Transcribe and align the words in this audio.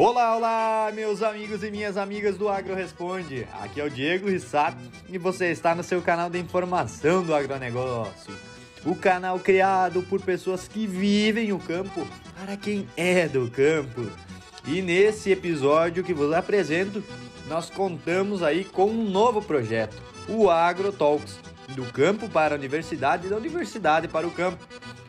Olá, 0.00 0.36
olá, 0.36 0.92
meus 0.94 1.24
amigos 1.24 1.64
e 1.64 1.72
minhas 1.72 1.96
amigas 1.96 2.36
do 2.36 2.48
Agro 2.48 2.72
Responde. 2.72 3.48
Aqui 3.54 3.80
é 3.80 3.84
o 3.84 3.90
Diego 3.90 4.30
Rissato 4.30 4.78
e 5.08 5.18
você 5.18 5.46
está 5.46 5.74
no 5.74 5.82
seu 5.82 6.00
canal 6.00 6.30
de 6.30 6.38
informação 6.38 7.20
do 7.20 7.34
agronegócio. 7.34 8.32
O 8.86 8.94
canal 8.94 9.40
criado 9.40 10.00
por 10.04 10.22
pessoas 10.22 10.68
que 10.68 10.86
vivem 10.86 11.52
o 11.52 11.58
campo 11.58 12.06
para 12.38 12.56
quem 12.56 12.86
é 12.96 13.26
do 13.26 13.50
campo. 13.50 14.08
E 14.68 14.80
nesse 14.80 15.32
episódio 15.32 16.04
que 16.04 16.14
vos 16.14 16.32
apresento, 16.32 17.02
nós 17.48 17.68
contamos 17.68 18.40
aí 18.40 18.64
com 18.64 18.88
um 18.88 19.10
novo 19.10 19.42
projeto, 19.42 20.00
o 20.28 20.48
Agro 20.48 20.92
Talks, 20.92 21.40
do 21.70 21.84
campo 21.86 22.28
para 22.28 22.54
a 22.54 22.58
universidade 22.58 23.26
e 23.26 23.30
da 23.30 23.36
universidade 23.36 24.06
para 24.06 24.28
o 24.28 24.30
campo, 24.30 24.64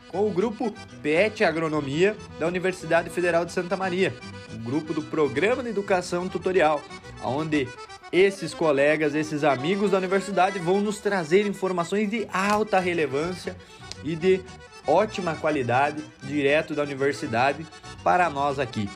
com 0.08 0.26
o 0.26 0.32
grupo 0.32 0.74
PET 1.00 1.44
Agronomia 1.44 2.16
da 2.40 2.48
Universidade 2.48 3.08
Federal 3.08 3.44
de 3.44 3.52
Santa 3.52 3.76
Maria 3.76 4.12
grupo 4.60 4.94
do 4.94 5.02
Programa 5.02 5.62
de 5.62 5.70
Educação 5.70 6.28
Tutorial, 6.28 6.82
onde 7.22 7.68
esses 8.12 8.52
colegas, 8.52 9.14
esses 9.14 9.44
amigos 9.44 9.90
da 9.90 9.98
universidade 9.98 10.58
vão 10.58 10.80
nos 10.80 10.98
trazer 10.98 11.46
informações 11.46 12.10
de 12.10 12.26
alta 12.32 12.78
relevância 12.78 13.56
e 14.02 14.16
de 14.16 14.40
ótima 14.86 15.34
qualidade 15.34 16.02
direto 16.22 16.74
da 16.74 16.82
universidade 16.82 17.66
para 18.02 18.28
nós 18.28 18.58
aqui. 18.58 18.88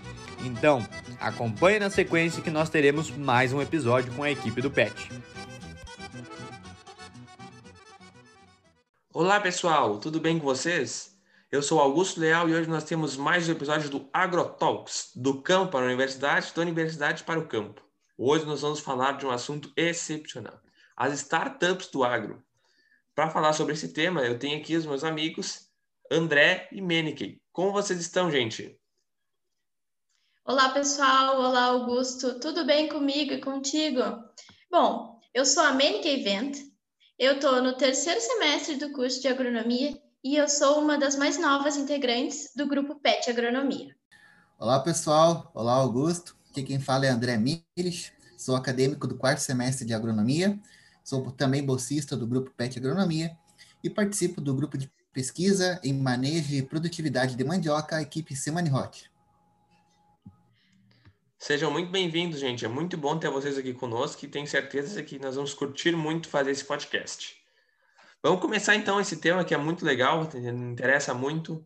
Então, 0.45 0.87
acompanhe 1.21 1.79
na 1.79 1.91
sequência 1.91 2.43
que 2.43 2.51
nós 2.51 2.69
teremos 2.69 3.11
mais 3.11 3.53
um 3.53 3.63
episódio 3.63 4.13
com 4.13 4.23
a 4.23 4.31
equipe 4.31 4.61
do 4.61 4.71
PET. 4.71 5.11
Olá 9.13 9.41
pessoal, 9.41 9.99
tudo 9.99 10.19
bem 10.19 10.41
com 10.41 10.45
vocês? 10.45 11.14
Eu 11.55 11.63
sou 11.63 11.79
Augusto 11.79 12.19
Leal 12.19 12.49
e 12.49 12.53
hoje 12.57 12.69
nós 12.69 12.83
temos 12.83 13.17
mais 13.17 13.49
um 13.49 13.53
episódio 13.53 13.89
do 13.89 14.11
AgroTalks, 14.13 15.13
do 15.15 15.41
campo 15.41 15.71
para 15.71 15.83
a 15.83 15.87
universidade, 15.87 16.53
da 16.53 16.61
universidade 16.61 17.23
para 17.23 17.39
o 17.39 17.47
campo. 17.47 17.81
Hoje 18.19 18.45
nós 18.45 18.63
vamos 18.63 18.81
falar 18.81 19.19
de 19.19 19.25
um 19.25 19.31
assunto 19.31 19.73
excepcional, 19.77 20.61
as 20.97 21.13
startups 21.13 21.87
do 21.93 22.03
agro. 22.03 22.45
Para 23.15 23.31
falar 23.31 23.53
sobre 23.53 23.75
esse 23.75 23.93
tema, 23.93 24.23
eu 24.23 24.37
tenho 24.37 24.59
aqui 24.59 24.75
os 24.75 24.85
meus 24.85 25.05
amigos 25.05 25.71
André 26.11 26.69
e 26.73 26.81
Menike. 26.81 27.41
Como 27.53 27.71
vocês 27.71 28.01
estão, 28.01 28.29
gente? 28.33 28.77
Olá, 30.45 30.71
pessoal. 30.71 31.37
Olá, 31.37 31.67
Augusto. 31.67 32.41
Tudo 32.41 32.65
bem 32.65 32.89
comigo 32.89 33.33
e 33.33 33.41
contigo? 33.41 34.01
Bom, 34.69 35.21
eu 35.33 35.47
sou 35.47 35.63
a 35.63 35.73
Menike 35.73 36.09
Event. 36.09 36.59
Eu 37.17 37.35
estou 37.35 37.63
no 37.63 37.77
terceiro 37.77 38.21
semestre 38.21 38.75
do 38.75 38.91
curso 38.91 39.23
de 39.23 39.29
agronomia 39.29 40.03
e 40.25 40.37
eu 40.37 40.49
sou 40.49 40.81
uma 40.81 40.97
das 40.97 41.17
mais 41.17 41.39
novas 41.39 41.77
integrantes 41.77 42.51
do 42.57 42.67
grupo 42.67 42.95
PET 42.95 43.29
Agronomia. 43.29 43.95
Olá, 44.59 44.81
pessoal. 44.81 45.51
Olá, 45.53 45.75
Augusto. 45.75 46.35
Aqui 46.51 46.63
quem 46.63 46.81
fala 46.81 47.05
é 47.05 47.11
André 47.11 47.37
Mires, 47.37 48.11
sou 48.39 48.57
acadêmico 48.57 49.07
do 49.07 49.19
quarto 49.19 49.41
semestre 49.41 49.87
de 49.87 49.93
agronomia, 49.93 50.59
sou 51.05 51.31
também 51.31 51.63
bolsista 51.63 52.17
do 52.17 52.27
grupo 52.27 52.51
PET 52.57 52.79
Agronomia 52.79 53.37
e 53.83 53.91
participo 53.91 54.41
do 54.41 54.55
grupo 54.55 54.79
de 54.79 54.91
pesquisa 55.13 55.79
em 55.85 55.93
manejo 55.93 56.55
e 56.55 56.63
produtividade 56.63 57.37
de 57.37 57.45
mandioca, 57.45 57.97
a 57.97 58.03
equipe 58.03 58.35
Semani 58.35 58.73
Hot. 58.73 59.11
Sejam 61.39 61.71
muito 61.71 61.91
bem-vindos, 61.91 62.41
gente. 62.41 62.65
É 62.65 62.69
muito 62.69 62.97
bom 62.97 63.19
ter 63.19 63.29
vocês 63.29 63.59
aqui 63.59 63.75
conosco 63.75 64.25
e 64.25 64.29
tenho 64.29 64.47
certeza 64.47 65.03
que 65.03 65.19
nós 65.19 65.37
vamos 65.37 65.53
curtir 65.53 65.95
muito 65.95 66.29
fazer 66.31 66.53
esse 66.53 66.65
podcast. 66.65 67.44
Vamos 68.25 68.41
começar 68.41 68.75
então 68.75 68.99
esse 68.99 69.19
tema 69.19 69.45
que 69.45 69.53
é 69.53 69.59
muito 69.59 69.85
legal, 69.85 70.27
interessa 70.35 71.13
muito. 71.13 71.63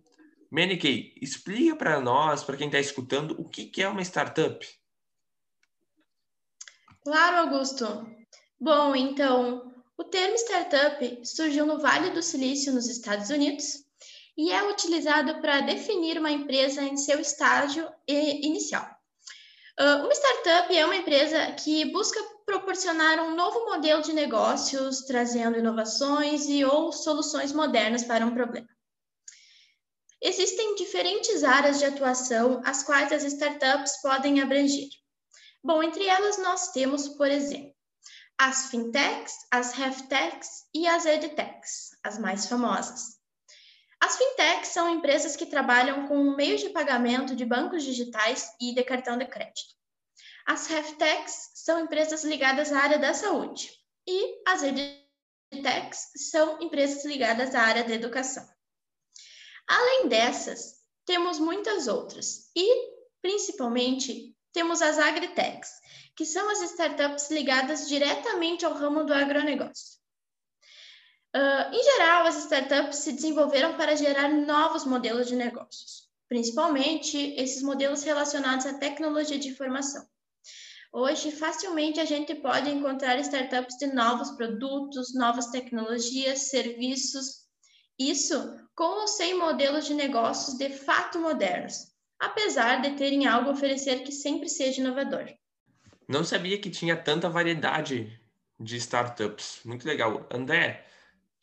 Menikei, 0.50 1.14
explica 1.22 1.76
para 1.76 2.00
nós, 2.00 2.42
para 2.42 2.56
quem 2.56 2.66
está 2.66 2.80
escutando, 2.80 3.40
o 3.40 3.48
que, 3.48 3.66
que 3.66 3.80
é 3.80 3.88
uma 3.88 4.02
startup. 4.02 4.68
Claro, 7.04 7.36
Augusto. 7.36 7.86
Bom, 8.60 8.96
então, 8.96 9.72
o 9.96 10.02
termo 10.02 10.34
startup 10.34 11.20
surgiu 11.24 11.64
no 11.64 11.78
Vale 11.78 12.10
do 12.10 12.24
Silício, 12.24 12.72
nos 12.72 12.88
Estados 12.88 13.30
Unidos, 13.30 13.84
e 14.36 14.50
é 14.50 14.60
utilizado 14.68 15.40
para 15.40 15.60
definir 15.60 16.18
uma 16.18 16.32
empresa 16.32 16.82
em 16.82 16.96
seu 16.96 17.20
estágio 17.20 17.88
inicial. 18.08 18.97
Ah, 19.80 20.02
uma 20.02 20.12
startup 20.12 20.76
é 20.76 20.84
uma 20.84 20.96
empresa 20.96 21.52
que 21.52 21.84
busca 21.92 22.20
proporcionar 22.44 23.20
um 23.20 23.36
novo 23.36 23.64
modelo 23.66 24.02
de 24.02 24.12
negócios, 24.12 25.02
trazendo 25.02 25.56
inovações 25.56 26.48
e 26.48 26.64
ou 26.64 26.92
soluções 26.92 27.52
modernas 27.52 28.02
para 28.02 28.26
um 28.26 28.34
problema. 28.34 28.66
Existem 30.20 30.74
diferentes 30.74 31.44
áreas 31.44 31.78
de 31.78 31.84
atuação 31.84 32.60
as 32.64 32.82
quais 32.82 33.12
as 33.12 33.22
startups 33.22 34.02
podem 34.02 34.40
abranger. 34.40 34.88
Bom, 35.62 35.80
entre 35.80 36.08
elas 36.08 36.38
nós 36.38 36.72
temos, 36.72 37.08
por 37.10 37.28
exemplo, 37.28 37.72
as 38.36 38.70
fintechs, 38.70 39.32
as 39.52 39.78
healthtechs 39.78 40.48
e 40.74 40.88
as 40.88 41.06
edtechs, 41.06 41.90
as 42.02 42.18
mais 42.18 42.46
famosas. 42.46 43.17
As 44.00 44.16
fintechs 44.16 44.68
são 44.68 44.88
empresas 44.88 45.34
que 45.36 45.46
trabalham 45.46 46.06
com 46.06 46.36
meios 46.36 46.60
de 46.60 46.70
pagamento 46.70 47.34
de 47.34 47.44
bancos 47.44 47.82
digitais 47.82 48.54
e 48.60 48.74
de 48.74 48.84
cartão 48.84 49.18
de 49.18 49.26
crédito. 49.26 49.74
As 50.46 50.70
HealthTechs 50.70 51.50
são 51.54 51.80
empresas 51.80 52.24
ligadas 52.24 52.72
à 52.72 52.80
área 52.80 52.98
da 52.98 53.12
saúde 53.12 53.70
e 54.06 54.42
as 54.46 54.62
EdTechs 54.62 56.12
são 56.30 56.62
empresas 56.62 57.04
ligadas 57.04 57.54
à 57.54 57.60
área 57.60 57.84
da 57.84 57.94
educação. 57.94 58.48
Além 59.66 60.08
dessas, 60.08 60.78
temos 61.04 61.38
muitas 61.38 61.88
outras 61.88 62.50
e, 62.56 62.66
principalmente, 63.20 64.34
temos 64.52 64.80
as 64.80 64.98
Agritechs, 64.98 65.70
que 66.16 66.24
são 66.24 66.48
as 66.50 66.62
startups 66.62 67.30
ligadas 67.30 67.86
diretamente 67.86 68.64
ao 68.64 68.72
ramo 68.72 69.04
do 69.04 69.12
agronegócio. 69.12 69.97
Uh, 71.38 71.72
em 71.72 71.84
geral, 71.84 72.26
as 72.26 72.36
startups 72.38 72.96
se 72.96 73.12
desenvolveram 73.12 73.76
para 73.76 73.94
gerar 73.94 74.28
novos 74.28 74.84
modelos 74.84 75.28
de 75.28 75.36
negócios, 75.36 76.08
principalmente 76.28 77.16
esses 77.36 77.62
modelos 77.62 78.02
relacionados 78.02 78.66
à 78.66 78.76
tecnologia 78.76 79.38
de 79.38 79.46
informação. 79.46 80.04
Hoje, 80.92 81.30
facilmente 81.30 82.00
a 82.00 82.04
gente 82.04 82.34
pode 82.34 82.68
encontrar 82.68 83.20
startups 83.20 83.76
de 83.78 83.86
novos 83.86 84.32
produtos, 84.32 85.14
novas 85.14 85.46
tecnologias, 85.46 86.50
serviços, 86.50 87.46
isso 87.96 88.56
com 88.74 89.02
ou 89.02 89.06
sem 89.06 89.38
modelos 89.38 89.86
de 89.86 89.94
negócios 89.94 90.58
de 90.58 90.70
fato 90.70 91.20
modernos, 91.20 91.92
apesar 92.18 92.82
de 92.82 92.96
terem 92.96 93.28
algo 93.28 93.50
a 93.50 93.52
oferecer 93.52 94.02
que 94.02 94.10
sempre 94.10 94.48
seja 94.48 94.80
inovador. 94.80 95.32
Não 96.08 96.24
sabia 96.24 96.60
que 96.60 96.68
tinha 96.68 96.96
tanta 96.96 97.28
variedade 97.28 98.20
de 98.58 98.76
startups. 98.78 99.60
Muito 99.64 99.86
legal. 99.86 100.26
André, 100.32 100.84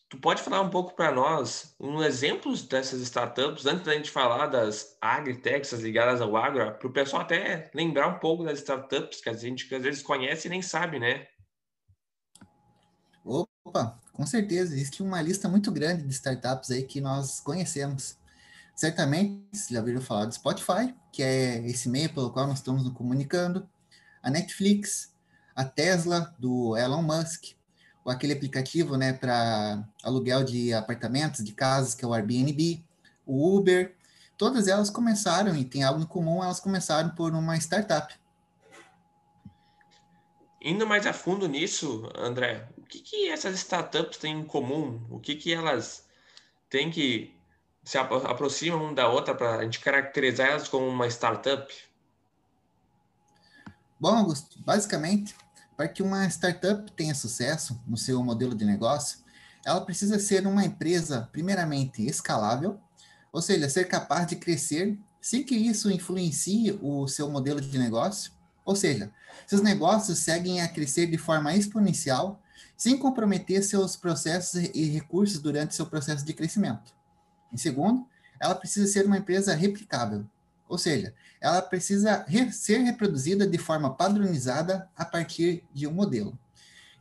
Tu 0.07 0.19
pode 0.19 0.41
falar 0.43 0.61
um 0.61 0.69
pouco 0.69 0.95
para 0.95 1.11
nós 1.11 1.75
um 1.79 2.01
exemplos 2.03 2.61
dessas 2.61 3.01
startups, 3.01 3.65
antes 3.65 3.85
da 3.85 3.93
gente 3.93 4.11
falar 4.11 4.47
das 4.47 4.95
agritechs 5.01 5.73
ligadas 5.79 6.21
ao 6.21 6.37
agro, 6.37 6.77
para 6.77 6.87
o 6.87 6.93
pessoal 6.93 7.23
até 7.23 7.71
lembrar 7.73 8.07
um 8.07 8.19
pouco 8.19 8.43
das 8.43 8.59
startups 8.59 9.19
que 9.19 9.29
a 9.29 9.33
gente 9.33 9.67
que 9.67 9.73
às 9.73 9.81
vezes 9.81 10.03
conhece 10.03 10.47
e 10.47 10.51
nem 10.51 10.61
sabe, 10.61 10.99
né? 10.99 11.27
Opa, 13.25 13.99
com 14.13 14.25
certeza, 14.27 14.75
existe 14.75 15.01
uma 15.01 15.19
lista 15.21 15.49
muito 15.49 15.71
grande 15.71 16.03
de 16.03 16.13
startups 16.13 16.69
aí 16.69 16.83
que 16.83 17.01
nós 17.01 17.39
conhecemos. 17.39 18.15
Certamente, 18.75 19.43
vocês 19.51 19.69
já 19.69 19.79
ouviram 19.79 20.01
falar 20.01 20.25
do 20.25 20.35
Spotify, 20.35 20.93
que 21.11 21.23
é 21.23 21.65
esse 21.65 21.89
meio 21.89 22.13
pelo 22.13 22.29
qual 22.29 22.45
nós 22.45 22.59
estamos 22.59 22.83
nos 22.83 22.93
comunicando, 22.93 23.67
a 24.21 24.29
Netflix, 24.29 25.15
a 25.55 25.65
Tesla, 25.65 26.35
do 26.37 26.77
Elon 26.77 27.01
Musk, 27.01 27.55
aquele 28.09 28.33
aplicativo 28.33 28.97
né, 28.97 29.13
para 29.13 29.83
aluguel 30.03 30.43
de 30.43 30.73
apartamentos, 30.73 31.43
de 31.43 31.51
casas, 31.53 31.95
que 31.95 32.05
é 32.05 32.07
o 32.07 32.13
Airbnb, 32.13 32.83
o 33.25 33.57
Uber, 33.57 33.95
todas 34.37 34.67
elas 34.67 34.89
começaram, 34.89 35.55
e 35.55 35.65
tem 35.65 35.83
algo 35.83 36.01
em 36.01 36.05
comum, 36.05 36.43
elas 36.43 36.59
começaram 36.59 37.09
por 37.09 37.33
uma 37.33 37.57
startup. 37.57 38.13
Indo 40.61 40.87
mais 40.87 41.05
a 41.05 41.13
fundo 41.13 41.47
nisso, 41.47 42.09
André, 42.15 42.67
o 42.77 42.81
que, 42.83 42.99
que 42.99 43.29
essas 43.29 43.55
startups 43.55 44.17
têm 44.17 44.39
em 44.39 44.45
comum? 44.45 45.05
O 45.09 45.19
que, 45.19 45.35
que 45.35 45.53
elas 45.53 46.05
têm 46.69 46.89
que 46.89 47.35
se 47.83 47.97
aproximam 47.99 48.83
uma 48.83 48.93
da 48.93 49.07
outra 49.07 49.35
para 49.35 49.57
a 49.57 49.63
gente 49.63 49.79
caracterizar 49.79 50.49
elas 50.49 50.67
como 50.67 50.87
uma 50.87 51.07
startup? 51.07 51.71
Bom, 53.99 54.15
Augusto, 54.15 54.59
basicamente, 54.59 55.35
para 55.75 55.87
que 55.87 56.01
uma 56.01 56.25
startup 56.27 56.91
tenha 56.93 57.13
sucesso 57.13 57.79
no 57.87 57.97
seu 57.97 58.23
modelo 58.23 58.55
de 58.55 58.65
negócio, 58.65 59.19
ela 59.65 59.81
precisa 59.81 60.19
ser 60.19 60.45
uma 60.45 60.63
empresa, 60.63 61.27
primeiramente, 61.31 62.05
escalável, 62.05 62.79
ou 63.31 63.41
seja, 63.41 63.67
ser 63.67 63.85
capaz 63.87 64.27
de 64.27 64.35
crescer 64.35 64.97
sem 65.19 65.43
que 65.43 65.55
isso 65.55 65.89
influencie 65.91 66.77
o 66.81 67.07
seu 67.07 67.29
modelo 67.29 67.59
de 67.59 67.77
negócio, 67.77 68.31
ou 68.63 68.75
seja, 68.75 69.11
seus 69.47 69.61
negócios 69.61 70.19
seguem 70.19 70.61
a 70.61 70.67
crescer 70.67 71.07
de 71.07 71.17
forma 71.17 71.55
exponencial, 71.55 72.41
sem 72.77 72.97
comprometer 72.97 73.63
seus 73.63 73.95
processos 73.95 74.69
e 74.73 74.85
recursos 74.85 75.39
durante 75.39 75.75
seu 75.75 75.85
processo 75.85 76.23
de 76.25 76.33
crescimento. 76.33 76.93
Em 77.51 77.57
segundo, 77.57 78.07
ela 78.39 78.55
precisa 78.55 78.87
ser 78.87 79.05
uma 79.05 79.17
empresa 79.17 79.55
replicável, 79.55 80.25
Ou 80.67 80.77
seja, 80.77 81.13
ela 81.39 81.61
precisa 81.61 82.25
re 82.27 82.51
ser 82.51 82.79
reproduzida 82.79 83.47
de 83.47 83.57
forma 83.57 83.93
padronizada 83.93 84.89
a 84.95 85.05
partir 85.05 85.63
de 85.73 85.87
um 85.87 85.91
modelo. 85.91 86.37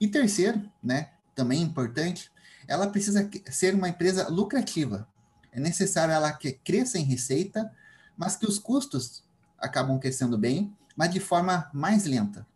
E 0.01 0.09
terceiro, 0.09 0.71
né, 0.83 1.11
também 1.35 1.63
importante, 1.63 2.31
ela 2.67 2.89
precisa 2.89 3.29
ser 3.51 3.75
uma 3.75 3.89
empresa 3.89 4.29
lucrativa. 4.29 5.09
É 5.53 5.61
necessário 5.61 6.13
ela 6.13 6.33
que 6.33 6.53
cresça 6.53 6.99
em 6.99 7.05
receita, 7.05 7.71
mas 8.17 8.37
que 8.37 8.47
os 8.47 8.59
custos 8.59 9.25
acabam 9.59 9.99
crescendo 9.99 10.37
bem, 10.37 10.77
mas 10.97 11.11
de 11.11 11.21
forma 11.21 11.71
mais 11.73 12.05
lenta. 12.05 12.47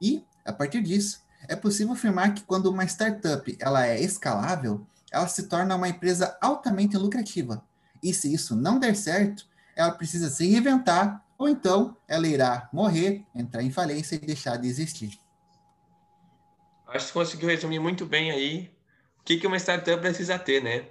E, 0.00 0.24
a 0.44 0.52
partir 0.52 0.82
disso, 0.82 1.22
é 1.46 1.54
possível 1.54 1.92
afirmar 1.92 2.34
que 2.34 2.42
quando 2.42 2.66
uma 2.66 2.84
startup 2.84 3.56
ela 3.60 3.86
é 3.86 4.00
escalável, 4.00 4.86
ela 5.10 5.28
se 5.28 5.44
torna 5.44 5.76
uma 5.76 5.88
empresa 5.88 6.36
altamente 6.40 6.96
lucrativa. 6.96 7.64
E 8.02 8.12
se 8.12 8.32
isso 8.32 8.54
não 8.54 8.78
der 8.78 8.94
certo, 8.94 9.46
ela 9.78 9.92
precisa 9.92 10.28
se 10.28 10.44
reinventar, 10.50 11.24
ou 11.38 11.48
então 11.48 11.96
ela 12.08 12.26
irá 12.26 12.68
morrer, 12.72 13.24
entrar 13.32 13.62
em 13.62 13.70
falência 13.70 14.16
e 14.16 14.18
deixar 14.18 14.56
de 14.56 14.66
existir. 14.66 15.16
Acho 16.88 17.06
que 17.06 17.12
conseguiu 17.12 17.48
resumir 17.48 17.78
muito 17.78 18.04
bem 18.04 18.32
aí 18.32 18.76
o 19.20 19.22
que, 19.22 19.46
uma 19.46 19.56
startup 19.56 20.00
precisa 20.00 20.36
ter, 20.38 20.62
né? 20.62 20.88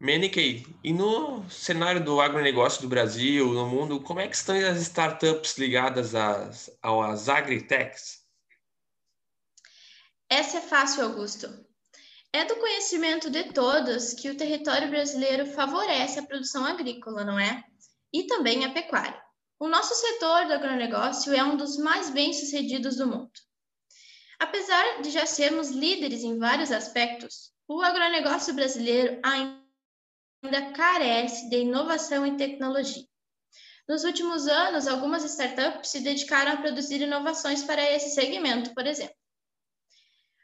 Menikei, 0.00 0.66
e 0.82 0.92
no 0.92 1.48
cenário 1.48 2.02
do 2.02 2.20
agronegócio 2.20 2.82
do 2.82 2.88
Brasil, 2.88 3.52
no 3.52 3.68
mundo, 3.68 4.00
como 4.00 4.20
é 4.20 4.26
que 4.26 4.34
estão 4.34 4.56
as 4.56 4.78
startups 4.78 5.56
ligadas 5.56 6.14
às, 6.14 6.70
às 6.82 7.28
agritechs? 7.28 8.26
Essa 10.28 10.58
é 10.58 10.60
fácil, 10.60 11.04
Augusto. 11.04 11.65
É 12.36 12.44
do 12.44 12.56
conhecimento 12.56 13.30
de 13.30 13.44
todos 13.44 14.12
que 14.12 14.28
o 14.28 14.36
território 14.36 14.90
brasileiro 14.90 15.46
favorece 15.46 16.18
a 16.18 16.22
produção 16.22 16.66
agrícola, 16.66 17.24
não 17.24 17.38
é? 17.38 17.64
E 18.12 18.24
também 18.24 18.62
a 18.62 18.72
pecuária. 18.72 19.18
O 19.58 19.66
nosso 19.66 19.94
setor 19.94 20.44
do 20.44 20.52
agronegócio 20.52 21.32
é 21.32 21.42
um 21.42 21.56
dos 21.56 21.78
mais 21.78 22.10
bem-sucedidos 22.10 22.98
do 22.98 23.06
mundo. 23.06 23.30
Apesar 24.38 25.00
de 25.00 25.12
já 25.12 25.24
sermos 25.24 25.70
líderes 25.70 26.24
em 26.24 26.38
vários 26.38 26.70
aspectos, 26.70 27.54
o 27.66 27.80
agronegócio 27.80 28.52
brasileiro 28.52 29.18
ainda 29.24 30.72
carece 30.74 31.48
de 31.48 31.60
inovação 31.60 32.26
e 32.26 32.36
tecnologia. 32.36 33.06
Nos 33.88 34.04
últimos 34.04 34.46
anos, 34.46 34.86
algumas 34.86 35.24
startups 35.24 35.88
se 35.88 36.00
dedicaram 36.00 36.52
a 36.52 36.56
produzir 36.58 37.00
inovações 37.00 37.62
para 37.62 37.90
esse 37.92 38.10
segmento, 38.10 38.74
por 38.74 38.86
exemplo. 38.86 39.16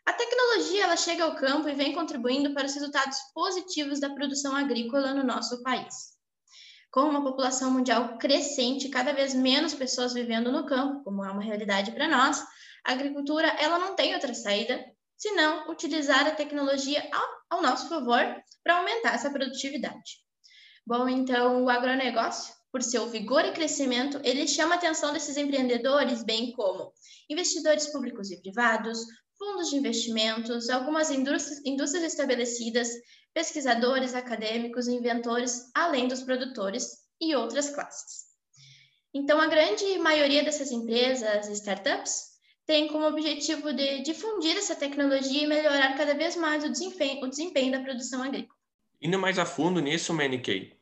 A 0.04 0.12
tecnologia 0.12 0.84
ela 0.84 0.96
chega 0.96 1.25
ao 1.25 1.37
campo 1.37 1.69
e 1.69 1.75
vem 1.75 1.94
contribuindo 1.94 2.52
para 2.52 2.66
os 2.66 2.75
resultados 2.75 3.19
positivos 3.32 4.00
da 4.00 4.10
produção 4.10 4.56
agrícola 4.56 5.14
no 5.14 5.22
nosso 5.22 5.62
país. 5.62 6.12
Com 6.90 7.02
uma 7.02 7.22
população 7.22 7.70
mundial 7.70 8.19
crescente, 8.19 8.88
cada 8.88 9.12
vez 9.12 9.32
menos 9.32 9.72
pessoas 9.72 10.12
vivendo 10.12 10.50
no 10.50 10.66
campo, 10.66 11.04
como 11.04 11.25
é 11.25 11.31
uma 11.31 11.43
realidade 11.43 11.93
para 11.93 12.08
nós, 12.08 12.44
a 12.84 12.93
agricultura 12.93 13.46
ela 13.46 13.78
não 13.78 13.94
tem 13.94 14.12
outra 14.14 14.34
saída 14.34 14.84
senão 15.16 15.70
utilizar 15.70 16.26
a 16.26 16.32
tecnologia 16.32 17.08
ao, 17.12 17.58
ao 17.58 17.62
nosso 17.62 17.88
favor 17.88 18.20
para 18.64 18.78
aumentar 18.78 19.14
essa 19.14 19.31
produtividade. 19.31 20.19
Bom, 20.84 21.08
então 21.08 21.62
o 21.62 21.70
agronegócio, 21.70 22.52
por 22.72 22.82
seu 22.82 23.08
vigor 23.08 23.44
e 23.44 23.52
crescimento, 23.52 24.20
ele 24.25 24.49
chama 24.49 24.75
a 24.75 24.78
atenção 24.78 25.12
desses 25.12 25.37
empreendedores, 25.37 26.25
bem 26.25 26.50
como 26.52 26.93
investidores 27.31 27.87
públicos 27.87 28.32
e 28.32 28.40
privados, 28.43 28.99
fundos 29.43 29.71
de 29.71 29.77
investimentos, 29.77 30.71
algumas 30.71 31.11
indústrias, 31.11 32.05
estabelecidas, 32.05 32.89
pesquisadores, 33.35 34.15
acadêmicos, 34.15 34.87
inventores, 34.87 35.69
além 35.75 36.06
dos 36.06 36.23
produtores 36.23 36.87
e 37.21 37.35
outras 37.35 37.71
classes. 37.71 38.27
Então, 39.12 39.41
a 39.41 39.49
grande 39.49 39.99
maioria 39.99 40.44
dessas 40.44 40.71
empresas 40.71 41.49
e 41.49 41.53
startups 41.55 42.33
tem 42.65 42.87
como 42.87 43.05
objetivo 43.05 43.73
de 43.73 44.03
difundir 44.03 44.56
essa 44.56 44.77
tecnologia 44.77 45.43
e 45.43 45.47
melhorar 45.49 45.97
cada 45.97 46.15
vez 46.15 46.37
mais 46.37 46.62
o 46.62 46.71
desempenho, 46.71 47.25
o 47.25 47.29
desempenho 47.29 47.73
da 47.73 47.81
produção 47.81 48.23
agrícola. 48.23 48.56
Indo 49.00 49.19
mais 49.19 49.41
a 49.41 49.45
fundo 49.45 49.81
nisso, 49.81 50.15
Manikay, 50.15 50.73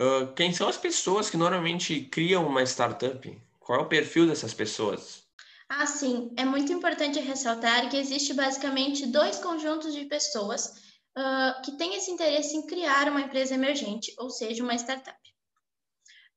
uh, 0.00 0.32
quem 0.34 0.52
são 0.52 0.68
as 0.68 0.76
pessoas 0.76 1.28
que 1.28 1.36
normalmente 1.36 2.02
criam 2.02 2.46
uma 2.46 2.62
startup? 2.62 3.42
Qual 3.58 3.80
é 3.80 3.82
o 3.82 3.88
perfil 3.88 4.28
dessas 4.28 4.54
pessoas? 4.54 5.27
Ah, 5.68 5.86
sim. 5.86 6.32
É 6.36 6.44
muito 6.44 6.72
importante 6.72 7.20
ressaltar 7.20 7.90
que 7.90 7.96
existe 7.96 8.32
basicamente 8.32 9.06
dois 9.06 9.38
conjuntos 9.38 9.94
de 9.94 10.06
pessoas 10.06 10.66
uh, 11.16 11.62
que 11.62 11.76
têm 11.76 11.94
esse 11.94 12.10
interesse 12.10 12.56
em 12.56 12.66
criar 12.66 13.08
uma 13.08 13.20
empresa 13.20 13.54
emergente, 13.54 14.14
ou 14.18 14.30
seja, 14.30 14.62
uma 14.62 14.74
startup. 14.74 15.18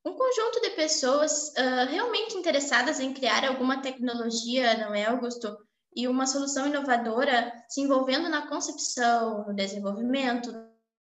Um 0.04 0.14
conjunto 0.14 0.60
de 0.62 0.72
pessoas 0.72 1.50
uh, 1.50 1.88
realmente 1.90 2.36
interessadas 2.36 3.00
em 3.00 3.14
criar 3.14 3.46
alguma 3.46 3.82
tecnologia, 3.82 4.78
não 4.78 4.94
é, 4.94 5.06
Augusto? 5.06 5.56
E 5.96 6.08
uma 6.08 6.28
solução 6.28 6.68
inovadora 6.68 7.54
se 7.70 7.82
envolvendo 7.82 8.28
na 8.28 8.48
concepção, 8.48 9.46
no 9.48 9.54
desenvolvimento, 9.54 10.52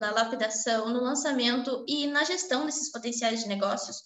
na 0.00 0.10
lapidação, 0.10 0.88
no 0.88 1.00
lançamento 1.00 1.84
e 1.88 2.06
na 2.06 2.24
gestão 2.24 2.64
desses 2.64 2.90
potenciais 2.90 3.40
de 3.40 3.48
negócios, 3.48 3.96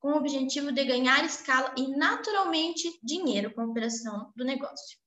com 0.00 0.12
o 0.12 0.16
objetivo 0.16 0.72
de 0.72 0.84
ganhar 0.84 1.24
escala 1.24 1.74
e, 1.76 1.88
naturalmente, 1.96 2.98
dinheiro 3.02 3.52
com 3.54 3.62
a 3.62 3.66
operação 3.66 4.32
do 4.36 4.44
negócio. 4.44 4.98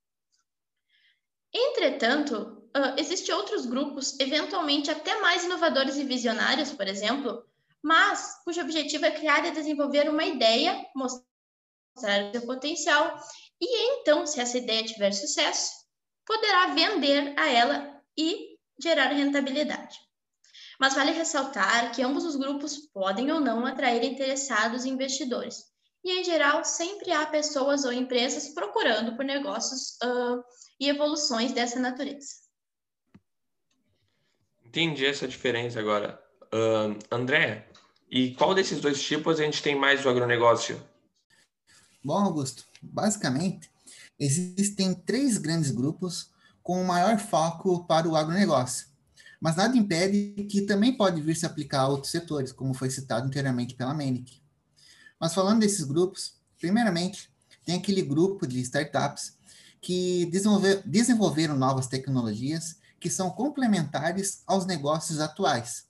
Entretanto, 1.53 2.69
uh, 2.75 2.99
existem 2.99 3.33
outros 3.33 3.65
grupos, 3.65 4.19
eventualmente 4.19 4.91
até 4.91 5.19
mais 5.19 5.43
inovadores 5.43 5.97
e 5.97 6.03
visionários, 6.03 6.71
por 6.71 6.87
exemplo, 6.87 7.43
mas 7.81 8.41
cujo 8.43 8.61
objetivo 8.61 9.05
é 9.05 9.11
criar 9.11 9.45
e 9.45 9.51
desenvolver 9.51 10.09
uma 10.09 10.23
ideia, 10.23 10.85
mostrar 10.95 12.31
seu 12.31 12.45
potencial, 12.45 13.17
e 13.59 13.99
então, 13.99 14.25
se 14.25 14.39
essa 14.39 14.57
ideia 14.57 14.83
tiver 14.83 15.11
sucesso, 15.11 15.71
poderá 16.25 16.67
vender 16.67 17.33
a 17.37 17.49
ela 17.49 18.01
e 18.17 18.57
gerar 18.81 19.07
rentabilidade. 19.07 19.97
Mas 20.79 20.95
vale 20.95 21.11
ressaltar 21.11 21.91
que 21.91 22.01
ambos 22.01 22.23
os 22.23 22.37
grupos 22.37 22.77
podem 22.77 23.29
ou 23.31 23.39
não 23.41 23.65
atrair 23.65 24.01
interessados 24.03 24.85
e 24.85 24.89
investidores. 24.89 25.65
E, 26.01 26.21
em 26.21 26.23
geral, 26.23 26.63
sempre 26.63 27.11
há 27.11 27.25
pessoas 27.25 27.83
ou 27.83 27.91
empresas 27.91 28.53
procurando 28.53 29.17
por 29.17 29.25
negócios 29.25 29.97
uh, 30.01 30.41
e 30.79 30.87
evoluções 30.87 31.51
dessa 31.51 31.77
natureza. 31.77 32.29
Entendi 34.63 35.05
essa 35.05 35.27
diferença 35.27 35.81
agora. 35.81 36.23
Uh, 36.45 36.97
André, 37.11 37.67
e 38.09 38.33
qual 38.35 38.55
desses 38.55 38.79
dois 38.79 39.01
tipos 39.03 39.37
a 39.39 39.43
gente 39.43 39.61
tem 39.61 39.75
mais 39.75 40.01
do 40.01 40.09
agronegócio? 40.09 40.81
Bom, 42.01 42.17
Augusto, 42.17 42.65
basicamente, 42.81 43.69
existem 44.17 44.93
três 44.93 45.37
grandes 45.37 45.71
grupos 45.71 46.31
com 46.63 46.81
o 46.81 46.87
maior 46.87 47.19
foco 47.19 47.85
para 47.85 48.07
o 48.07 48.15
agronegócio 48.15 48.87
mas 49.39 49.55
nada 49.55 49.77
impede 49.77 50.45
que 50.49 50.61
também 50.61 50.95
pode 50.95 51.21
vir 51.21 51.35
se 51.35 51.45
aplicar 51.45 51.81
a 51.81 51.87
outros 51.87 52.11
setores, 52.11 52.51
como 52.51 52.73
foi 52.73 52.89
citado 52.89 53.25
anteriormente 53.25 53.75
pela 53.75 53.93
Menick. 53.93 54.41
Mas 55.19 55.33
falando 55.33 55.61
desses 55.61 55.85
grupos, 55.85 56.35
primeiramente, 56.57 57.29
tem 57.65 57.77
aquele 57.77 58.01
grupo 58.01 58.45
de 58.45 58.59
startups 58.59 59.37
que 59.81 60.25
desenvolver, 60.25 60.81
desenvolveram 60.85 61.57
novas 61.57 61.87
tecnologias 61.87 62.77
que 62.99 63.09
são 63.09 63.29
complementares 63.29 64.43
aos 64.45 64.65
negócios 64.65 65.19
atuais. 65.19 65.87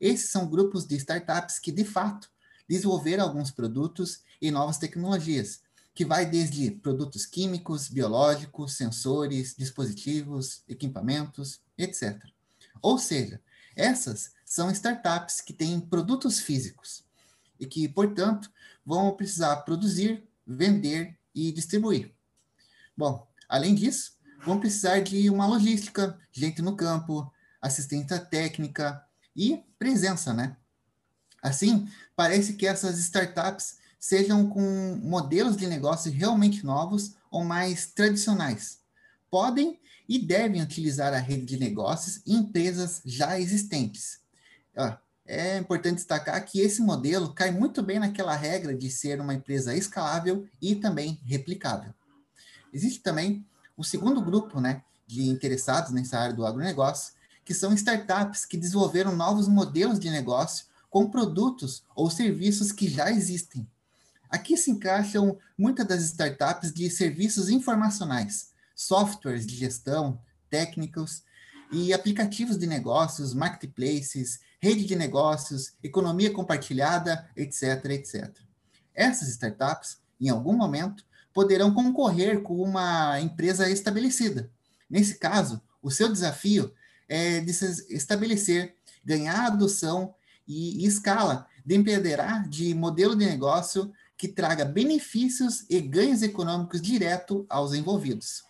Esses 0.00 0.30
são 0.30 0.48
grupos 0.48 0.84
de 0.84 0.96
startups 0.96 1.60
que, 1.60 1.70
de 1.70 1.84
fato, 1.84 2.28
desenvolveram 2.68 3.24
alguns 3.24 3.50
produtos 3.50 4.20
e 4.40 4.50
novas 4.50 4.78
tecnologias, 4.78 5.60
que 5.94 6.04
vai 6.04 6.26
desde 6.26 6.70
produtos 6.70 7.26
químicos, 7.26 7.88
biológicos, 7.88 8.74
sensores, 8.74 9.54
dispositivos, 9.56 10.62
equipamentos, 10.66 11.60
etc. 11.78 12.31
Ou 12.82 12.98
seja, 12.98 13.40
essas 13.76 14.32
são 14.44 14.70
startups 14.70 15.40
que 15.40 15.52
têm 15.52 15.80
produtos 15.80 16.40
físicos 16.40 17.04
e 17.58 17.64
que, 17.64 17.88
portanto, 17.88 18.50
vão 18.84 19.12
precisar 19.12 19.56
produzir, 19.58 20.28
vender 20.46 21.16
e 21.34 21.52
distribuir. 21.52 22.12
Bom, 22.96 23.26
além 23.48 23.74
disso, 23.74 24.18
vão 24.44 24.58
precisar 24.58 25.00
de 25.00 25.30
uma 25.30 25.46
logística, 25.46 26.18
gente 26.32 26.60
no 26.60 26.76
campo, 26.76 27.32
assistência 27.60 28.18
técnica 28.18 29.02
e 29.34 29.62
presença, 29.78 30.34
né? 30.34 30.56
Assim, 31.40 31.88
parece 32.14 32.54
que 32.54 32.66
essas 32.66 32.98
startups 32.98 33.78
sejam 33.98 34.48
com 34.48 34.96
modelos 35.02 35.56
de 35.56 35.66
negócio 35.66 36.10
realmente 36.10 36.64
novos 36.64 37.14
ou 37.30 37.44
mais 37.44 37.86
tradicionais. 37.86 38.80
Podem 39.30 39.80
e 40.12 40.18
devem 40.18 40.60
utilizar 40.60 41.14
a 41.14 41.18
rede 41.18 41.46
de 41.46 41.58
negócios 41.58 42.20
em 42.26 42.34
empresas 42.34 43.00
já 43.02 43.40
existentes. 43.40 44.20
É 45.24 45.56
importante 45.56 45.94
destacar 45.94 46.44
que 46.44 46.60
esse 46.60 46.82
modelo 46.82 47.32
cai 47.32 47.50
muito 47.50 47.82
bem 47.82 47.98
naquela 47.98 48.36
regra 48.36 48.74
de 48.74 48.90
ser 48.90 49.22
uma 49.22 49.32
empresa 49.32 49.74
escalável 49.74 50.46
e 50.60 50.76
também 50.76 51.18
replicável. 51.24 51.94
Existe 52.74 53.00
também 53.00 53.42
o 53.74 53.82
segundo 53.82 54.20
grupo 54.20 54.60
né, 54.60 54.82
de 55.06 55.30
interessados 55.30 55.92
nessa 55.92 56.18
área 56.18 56.36
do 56.36 56.44
agronegócio, 56.44 57.14
que 57.42 57.54
são 57.54 57.72
startups 57.72 58.44
que 58.44 58.58
desenvolveram 58.58 59.16
novos 59.16 59.48
modelos 59.48 59.98
de 59.98 60.10
negócio 60.10 60.66
com 60.90 61.08
produtos 61.08 61.84
ou 61.96 62.10
serviços 62.10 62.70
que 62.70 62.86
já 62.86 63.10
existem. 63.10 63.66
Aqui 64.28 64.58
se 64.58 64.70
encaixam 64.70 65.38
muitas 65.56 65.86
das 65.86 66.02
startups 66.02 66.70
de 66.70 66.90
serviços 66.90 67.48
informacionais, 67.48 68.51
softwares 68.86 69.46
de 69.46 69.54
gestão, 69.54 70.20
técnicos 70.50 71.22
e 71.72 71.92
aplicativos 71.92 72.58
de 72.58 72.66
negócios, 72.66 73.32
marketplaces, 73.32 74.40
rede 74.60 74.84
de 74.84 74.94
negócios, 74.94 75.72
economia 75.82 76.30
compartilhada, 76.30 77.28
etc, 77.36 77.84
etc. 77.86 78.30
Essas 78.94 79.28
startups, 79.28 79.98
em 80.20 80.28
algum 80.28 80.52
momento, 80.52 81.04
poderão 81.32 81.72
concorrer 81.72 82.42
com 82.42 82.62
uma 82.62 83.18
empresa 83.20 83.70
estabelecida. 83.70 84.50
Nesse 84.88 85.18
caso, 85.18 85.62
o 85.82 85.90
seu 85.90 86.12
desafio 86.12 86.72
é 87.08 87.40
de 87.40 87.52
se 87.52 87.86
estabelecer, 87.94 88.76
ganhar 89.04 89.46
adoção 89.46 90.14
e, 90.46 90.84
e 90.84 90.86
escala, 90.86 91.46
dependerá 91.64 92.38
de 92.38 92.74
modelo 92.74 93.16
de 93.16 93.24
negócio 93.24 93.92
que 94.16 94.28
traga 94.28 94.64
benefícios 94.64 95.64
e 95.68 95.80
ganhos 95.80 96.22
econômicos 96.22 96.80
direto 96.80 97.46
aos 97.48 97.72
envolvidos. 97.74 98.44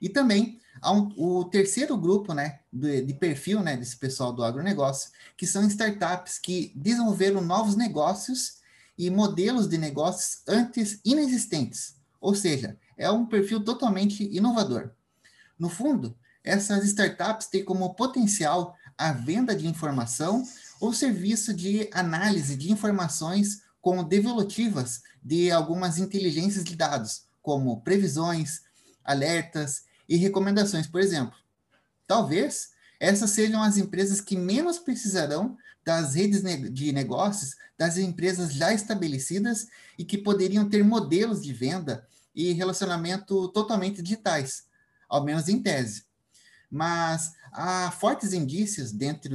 E 0.00 0.08
também 0.08 0.60
um, 0.84 1.12
o 1.16 1.44
terceiro 1.44 1.96
grupo 1.96 2.32
né, 2.32 2.60
de, 2.72 3.02
de, 3.02 3.14
perfil 3.14 3.60
né, 3.60 3.76
desse 3.76 3.96
pessoal 3.96 4.32
do 4.32 4.42
agronegócio, 4.42 5.10
que 5.36 5.46
são 5.46 5.66
startups 5.66 6.38
que 6.38 6.72
desenvolveram 6.74 7.40
novos 7.40 7.76
negócios 7.76 8.60
e 8.96 9.10
modelos 9.10 9.68
de 9.68 9.76
negócios 9.76 10.42
antes 10.48 11.00
inexistentes. 11.04 11.96
Ou 12.20 12.34
seja, 12.34 12.78
é 12.96 13.10
um 13.10 13.26
perfil 13.26 13.62
totalmente 13.62 14.24
inovador. 14.34 14.90
No 15.58 15.68
fundo, 15.68 16.16
essas 16.42 16.84
startups 16.84 17.46
têm 17.46 17.64
como 17.64 17.94
potencial 17.94 18.76
a 18.96 19.12
venda 19.12 19.54
de 19.54 19.66
informação 19.66 20.46
ou 20.80 20.92
serviço 20.92 21.52
de 21.52 21.88
análise 21.92 22.56
de 22.56 22.70
informações 22.72 23.62
com 23.80 24.02
devolutivas 24.04 25.02
de 25.22 25.50
algumas 25.50 25.98
inteligências 25.98 26.64
de 26.64 26.76
dados, 26.76 27.24
como 27.42 27.80
previsões, 27.80 28.62
alertas 29.04 29.84
e 30.10 30.16
recomendações, 30.16 30.88
por 30.88 31.00
exemplo. 31.00 31.38
Talvez 32.04 32.72
essas 32.98 33.30
sejam 33.30 33.62
as 33.62 33.76
empresas 33.78 34.20
que 34.20 34.36
menos 34.36 34.78
precisarão 34.78 35.56
das 35.84 36.14
redes 36.14 36.42
de 36.72 36.92
negócios 36.92 37.56
das 37.78 37.96
empresas 37.96 38.52
já 38.52 38.74
estabelecidas 38.74 39.68
e 39.96 40.04
que 40.04 40.18
poderiam 40.18 40.68
ter 40.68 40.84
modelos 40.84 41.42
de 41.42 41.52
venda 41.52 42.06
e 42.34 42.52
relacionamento 42.52 43.48
totalmente 43.48 44.02
digitais, 44.02 44.64
ao 45.08 45.24
menos 45.24 45.48
em 45.48 45.62
tese. 45.62 46.04
Mas 46.70 47.32
há 47.52 47.90
fortes 47.92 48.32
indícios 48.32 48.92
dentro, 48.92 49.30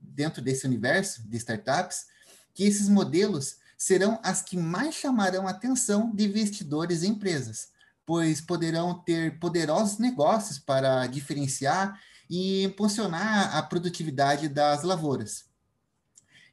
dentro 0.00 0.42
desse 0.42 0.66
universo 0.66 1.22
de 1.28 1.36
startups 1.36 2.06
que 2.52 2.64
esses 2.64 2.88
modelos 2.88 3.58
serão 3.78 4.18
as 4.22 4.42
que 4.42 4.56
mais 4.56 4.94
chamarão 4.94 5.46
a 5.46 5.52
atenção 5.52 6.10
de 6.12 6.24
investidores 6.24 7.02
e 7.02 7.06
empresas, 7.06 7.68
pois 8.06 8.40
poderão 8.40 8.94
ter 8.94 9.38
poderosos 9.38 9.98
negócios 9.98 10.58
para 10.58 11.06
diferenciar 11.06 12.00
e 12.28 12.64
impulsionar 12.64 13.56
a 13.56 13.62
produtividade 13.62 14.48
das 14.48 14.82
lavouras. 14.82 15.44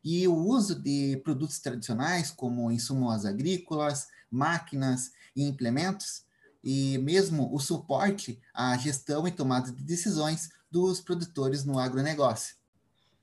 E 0.03 0.27
o 0.27 0.35
uso 0.35 0.75
de 0.75 1.17
produtos 1.23 1.59
tradicionais, 1.59 2.31
como 2.31 2.71
insumos 2.71 3.25
agrícolas, 3.25 4.07
máquinas 4.31 5.11
e 5.35 5.43
implementos, 5.43 6.25
e 6.63 6.97
mesmo 6.97 7.53
o 7.53 7.59
suporte 7.59 8.41
à 8.53 8.75
gestão 8.77 9.27
e 9.27 9.31
tomada 9.31 9.71
de 9.71 9.83
decisões 9.83 10.49
dos 10.69 10.99
produtores 10.99 11.63
no 11.63 11.79
agronegócio. 11.79 12.55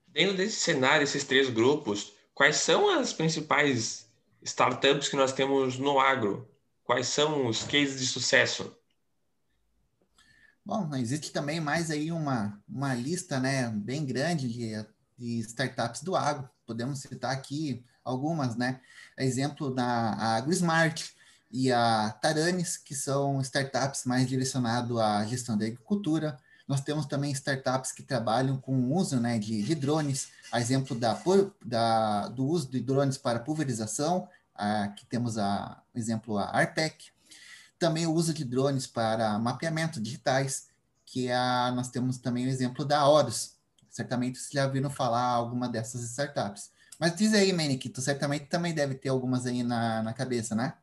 Dentro 0.08 0.36
desse 0.36 0.60
cenário, 0.60 1.04
esses 1.04 1.24
três 1.24 1.50
grupos, 1.50 2.12
quais 2.34 2.56
são 2.56 2.88
as 2.88 3.12
principais 3.12 4.08
startups 4.42 5.08
que 5.08 5.16
nós 5.16 5.32
temos 5.32 5.78
no 5.78 5.98
agro? 5.98 6.48
Quais 6.84 7.08
são 7.08 7.46
os 7.46 7.62
cases 7.62 7.98
de 7.98 8.06
sucesso? 8.06 8.76
Bom, 10.64 10.94
existe 10.94 11.30
também 11.32 11.60
mais 11.60 11.90
aí 11.90 12.12
uma, 12.12 12.62
uma 12.68 12.94
lista 12.94 13.40
né, 13.40 13.68
bem 13.70 14.04
grande 14.04 14.48
de, 14.48 14.86
de 15.16 15.38
startups 15.40 16.02
do 16.02 16.14
agro. 16.14 16.48
Podemos 16.66 17.00
citar 17.00 17.32
aqui 17.32 17.84
algumas, 18.04 18.56
né? 18.56 18.80
Exemplo 19.18 19.74
da 19.74 20.36
AgroSmart 20.36 21.10
e 21.50 21.72
a 21.72 22.10
Taranis, 22.20 22.76
que 22.76 22.94
são 22.94 23.40
startups 23.40 24.04
mais 24.04 24.28
direcionadas 24.28 24.96
à 24.98 25.24
gestão 25.24 25.56
da 25.56 25.66
agricultura. 25.66 26.38
Nós 26.66 26.80
temos 26.80 27.06
também 27.06 27.30
startups 27.32 27.92
que 27.92 28.02
trabalham 28.02 28.58
com 28.58 28.74
o 28.74 28.94
uso 28.94 29.20
né, 29.20 29.38
de, 29.38 29.62
de 29.62 29.74
drones, 29.74 30.28
a 30.50 30.60
exemplo 30.60 30.98
da, 30.98 31.18
da, 31.64 32.28
do 32.28 32.46
uso 32.46 32.70
de 32.70 32.80
drones 32.80 33.18
para 33.18 33.38
pulverização 33.38 34.28
Aqui 34.54 35.04
temos 35.06 35.36
a, 35.36 35.82
exemplo 35.94 36.38
a 36.38 36.44
Arpec. 36.44 37.12
Também 37.78 38.06
o 38.06 38.12
uso 38.12 38.32
de 38.32 38.44
drones 38.44 38.86
para 38.86 39.38
mapeamento 39.38 40.00
digitais, 40.00 40.68
que 41.04 41.28
é 41.28 41.34
a, 41.34 41.72
nós 41.74 41.88
temos 41.88 42.18
também 42.18 42.46
o 42.46 42.48
exemplo 42.48 42.84
da 42.84 43.06
Horus. 43.06 43.56
Certamente 43.90 44.38
vocês 44.38 44.50
já 44.52 44.66
viram 44.66 44.90
falar 44.90 45.22
alguma 45.22 45.68
dessas 45.68 46.02
startups. 46.02 46.70
Mas 46.98 47.14
diz 47.16 47.34
aí, 47.34 47.76
que 47.76 47.88
tu 47.88 48.00
certamente 48.00 48.46
também 48.46 48.72
deve 48.72 48.94
ter 48.94 49.08
algumas 49.08 49.46
aí 49.46 49.62
na, 49.62 50.02
na 50.02 50.12
cabeça, 50.12 50.54
né? 50.54 50.74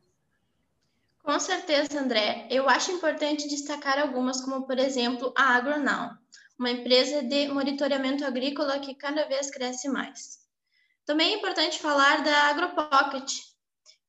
Com 1.22 1.38
certeza, 1.38 2.00
André. 2.00 2.46
Eu 2.50 2.68
acho 2.68 2.90
importante 2.90 3.48
destacar 3.48 3.98
algumas, 3.98 4.40
como 4.40 4.66
por 4.66 4.78
exemplo 4.78 5.32
a 5.36 5.54
Agronow, 5.54 6.10
uma 6.58 6.70
empresa 6.70 7.22
de 7.22 7.48
monitoramento 7.48 8.24
agrícola 8.24 8.80
que 8.80 8.94
cada 8.94 9.26
vez 9.26 9.50
cresce 9.50 9.88
mais. 9.88 10.40
Também 11.04 11.34
é 11.34 11.36
importante 11.36 11.78
falar 11.78 12.22
da 12.22 12.50
AgroPocket, 12.50 13.51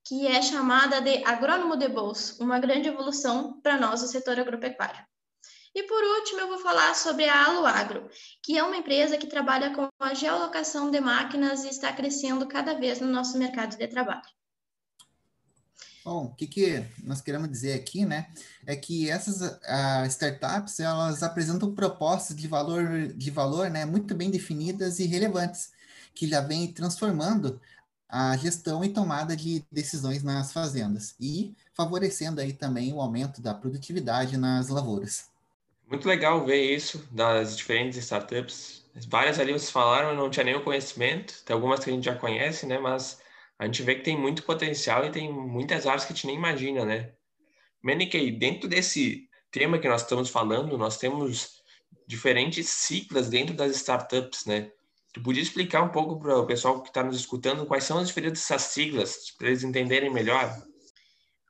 que 0.03 0.27
é 0.27 0.41
chamada 0.41 1.01
de 1.01 1.23
agrônomo 1.23 1.77
de 1.77 1.87
bolso, 1.87 2.43
uma 2.43 2.59
grande 2.59 2.89
evolução 2.89 3.59
para 3.61 3.79
nós 3.79 4.01
do 4.01 4.07
setor 4.07 4.39
agropecuário. 4.39 5.03
E 5.75 5.83
por 5.83 6.03
último, 6.03 6.41
eu 6.41 6.47
vou 6.47 6.59
falar 6.59 6.93
sobre 6.93 7.27
a 7.27 7.45
Aluagro, 7.45 8.07
que 8.43 8.57
é 8.57 8.63
uma 8.63 8.77
empresa 8.77 9.17
que 9.17 9.25
trabalha 9.25 9.73
com 9.73 9.87
a 9.99 10.13
geolocação 10.13 10.91
de 10.91 10.99
máquinas 10.99 11.63
e 11.63 11.69
está 11.69 11.91
crescendo 11.91 12.47
cada 12.47 12.75
vez 12.75 12.99
no 12.99 13.07
nosso 13.07 13.37
mercado 13.39 13.75
de 13.75 13.87
trabalho. 13.87 14.21
Bom, 16.05 16.25
o 16.25 16.35
que, 16.35 16.45
que 16.45 16.85
nós 17.01 17.21
queremos 17.21 17.49
dizer 17.49 17.73
aqui, 17.73 18.05
né, 18.05 18.29
é 18.67 18.75
que 18.75 19.09
essas 19.09 19.41
uh, 19.41 20.05
startups, 20.07 20.79
elas 20.81 21.23
apresentam 21.23 21.73
propostas 21.73 22.35
de 22.35 22.47
valor, 22.47 23.07
de 23.15 23.31
valor, 23.31 23.69
né, 23.69 23.85
muito 23.85 24.13
bem 24.13 24.29
definidas 24.29 24.99
e 24.99 25.05
relevantes, 25.05 25.71
que 26.13 26.27
já 26.27 26.41
vem 26.41 26.71
transformando 26.71 27.59
a 28.13 28.37
gestão 28.37 28.85
e 28.85 28.89
tomada 28.89 29.35
de 29.35 29.65
decisões 29.71 30.21
nas 30.21 30.53
fazendas 30.53 31.15
e 31.19 31.51
favorecendo 31.73 32.39
aí 32.39 32.53
também 32.53 32.93
o 32.93 33.01
aumento 33.01 33.41
da 33.41 33.55
produtividade 33.55 34.37
nas 34.37 34.69
lavouras. 34.69 35.31
Muito 35.89 36.07
legal 36.07 36.45
ver 36.45 36.61
isso 36.75 37.03
das 37.09 37.57
diferentes 37.57 37.97
startups. 37.97 38.85
Várias 39.07 39.39
ali 39.39 39.51
vocês 39.51 39.71
falaram, 39.71 40.09
eu 40.09 40.15
não 40.15 40.29
tinha 40.29 40.43
nenhum 40.43 40.63
conhecimento, 40.63 41.43
tem 41.43 41.55
algumas 41.55 41.83
que 41.83 41.89
a 41.89 41.93
gente 41.93 42.05
já 42.05 42.13
conhece, 42.13 42.67
né? 42.67 42.77
Mas 42.77 43.19
a 43.57 43.65
gente 43.65 43.81
vê 43.81 43.95
que 43.95 44.03
tem 44.03 44.15
muito 44.15 44.43
potencial 44.43 45.03
e 45.03 45.11
tem 45.11 45.33
muitas 45.33 45.87
áreas 45.87 46.05
que 46.05 46.13
a 46.13 46.15
gente 46.15 46.27
nem 46.27 46.35
imagina, 46.35 46.85
né? 46.85 47.13
Menikei, 47.81 48.31
dentro 48.31 48.69
desse 48.69 49.27
tema 49.51 49.79
que 49.79 49.87
nós 49.87 50.03
estamos 50.03 50.29
falando, 50.29 50.77
nós 50.77 50.99
temos 50.99 51.63
diferentes 52.05 52.69
ciclos 52.69 53.27
dentro 53.27 53.55
das 53.55 53.75
startups, 53.75 54.45
né? 54.45 54.71
Tu 55.13 55.21
podia 55.21 55.43
explicar 55.43 55.83
um 55.83 55.89
pouco 55.89 56.19
para 56.19 56.39
o 56.39 56.47
pessoal 56.47 56.81
que 56.81 56.89
está 56.89 57.03
nos 57.03 57.15
escutando 57.15 57.67
quais 57.67 57.83
são 57.83 57.99
as 57.99 58.07
diferenças 58.07 58.39
dessas 58.39 58.63
siglas, 58.63 59.31
para 59.37 59.47
eles 59.47 59.63
entenderem 59.63 60.11
melhor? 60.11 60.59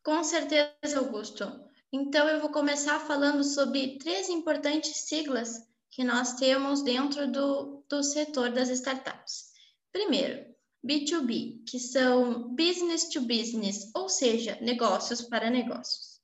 Com 0.04 0.22
certeza, 0.22 1.00
Augusto. 1.00 1.50
Então, 1.92 2.28
eu 2.28 2.42
vou 2.42 2.50
começar 2.50 3.00
falando 3.00 3.42
sobre 3.42 3.98
três 4.00 4.28
importantes 4.28 4.98
siglas 5.08 5.62
que 5.90 6.04
nós 6.04 6.34
temos 6.34 6.82
dentro 6.82 7.32
do, 7.32 7.86
do 7.88 8.04
setor 8.04 8.52
das 8.52 8.68
startups. 8.68 9.54
Primeiro, 9.94 10.44
B2B, 10.86 11.64
que 11.66 11.80
são 11.80 12.54
business 12.56 13.08
to 13.10 13.22
business, 13.22 13.90
ou 13.96 14.10
seja, 14.10 14.58
negócios 14.60 15.22
para 15.22 15.50
negócios. 15.50 16.20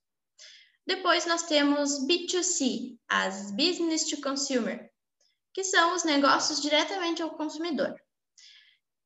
Depois 0.86 1.26
nós 1.26 1.44
temos 1.44 2.06
B2C, 2.06 2.98
as 3.08 3.52
business 3.52 4.10
to 4.10 4.20
consumer, 4.20 4.89
que 5.54 5.64
são 5.64 5.96
os 5.96 6.04
negócios 6.04 6.62
diretamente 6.62 7.22
ao 7.22 7.32
consumidor. 7.32 7.94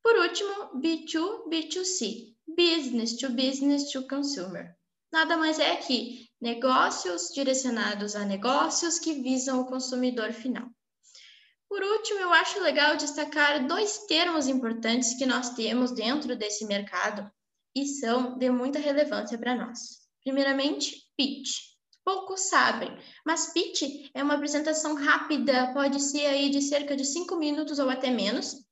Por 0.04 0.16
último, 0.18 0.82
B2, 0.82 1.48
B2C, 1.50 2.36
Business 2.48 3.18
to 3.18 3.30
Business 3.30 3.92
to 3.92 4.06
Consumer. 4.08 4.76
Nada 5.12 5.38
mais 5.38 5.60
é 5.60 5.76
que 5.76 6.30
negócios 6.42 7.30
direcionados 7.34 8.16
a 8.16 8.26
negócios 8.26 9.00
que 9.00 9.22
visam 9.22 9.62
o 9.62 9.66
consumidor 9.66 10.34
final. 10.34 10.68
Por 11.70 11.82
último, 11.82 12.20
eu 12.20 12.34
acho 12.34 12.60
legal 12.62 12.98
destacar 12.98 13.66
dois 13.66 14.00
termos 14.08 14.48
importantes 14.48 15.16
que 15.18 15.26
nós 15.26 15.52
temos 15.52 15.92
dentro 15.92 16.36
desse 16.36 16.66
mercado 16.66 17.32
e 17.76 17.86
são 17.86 18.38
de 18.38 18.50
muita 18.50 18.78
relevância 18.78 19.38
para 19.38 19.56
nós. 19.56 20.04
Primeiramente, 20.24 21.08
pitch 21.18 21.73
poucos 22.04 22.42
sabem, 22.42 22.96
mas 23.26 23.54
pitch 23.54 24.10
é 24.14 24.24
uma 24.24 24.36
apresentação 24.36 24.96
rápida, 24.96 25.72
pode 25.74 26.00
ser 26.02 26.26
aí 26.26 26.50
de 26.50 26.62
cerca 26.62 26.96
de 26.96 27.06
cinco 27.06 27.36
minutos 27.38 27.80
ou 27.80 27.90
até 27.90 28.10
menos, 28.10 28.64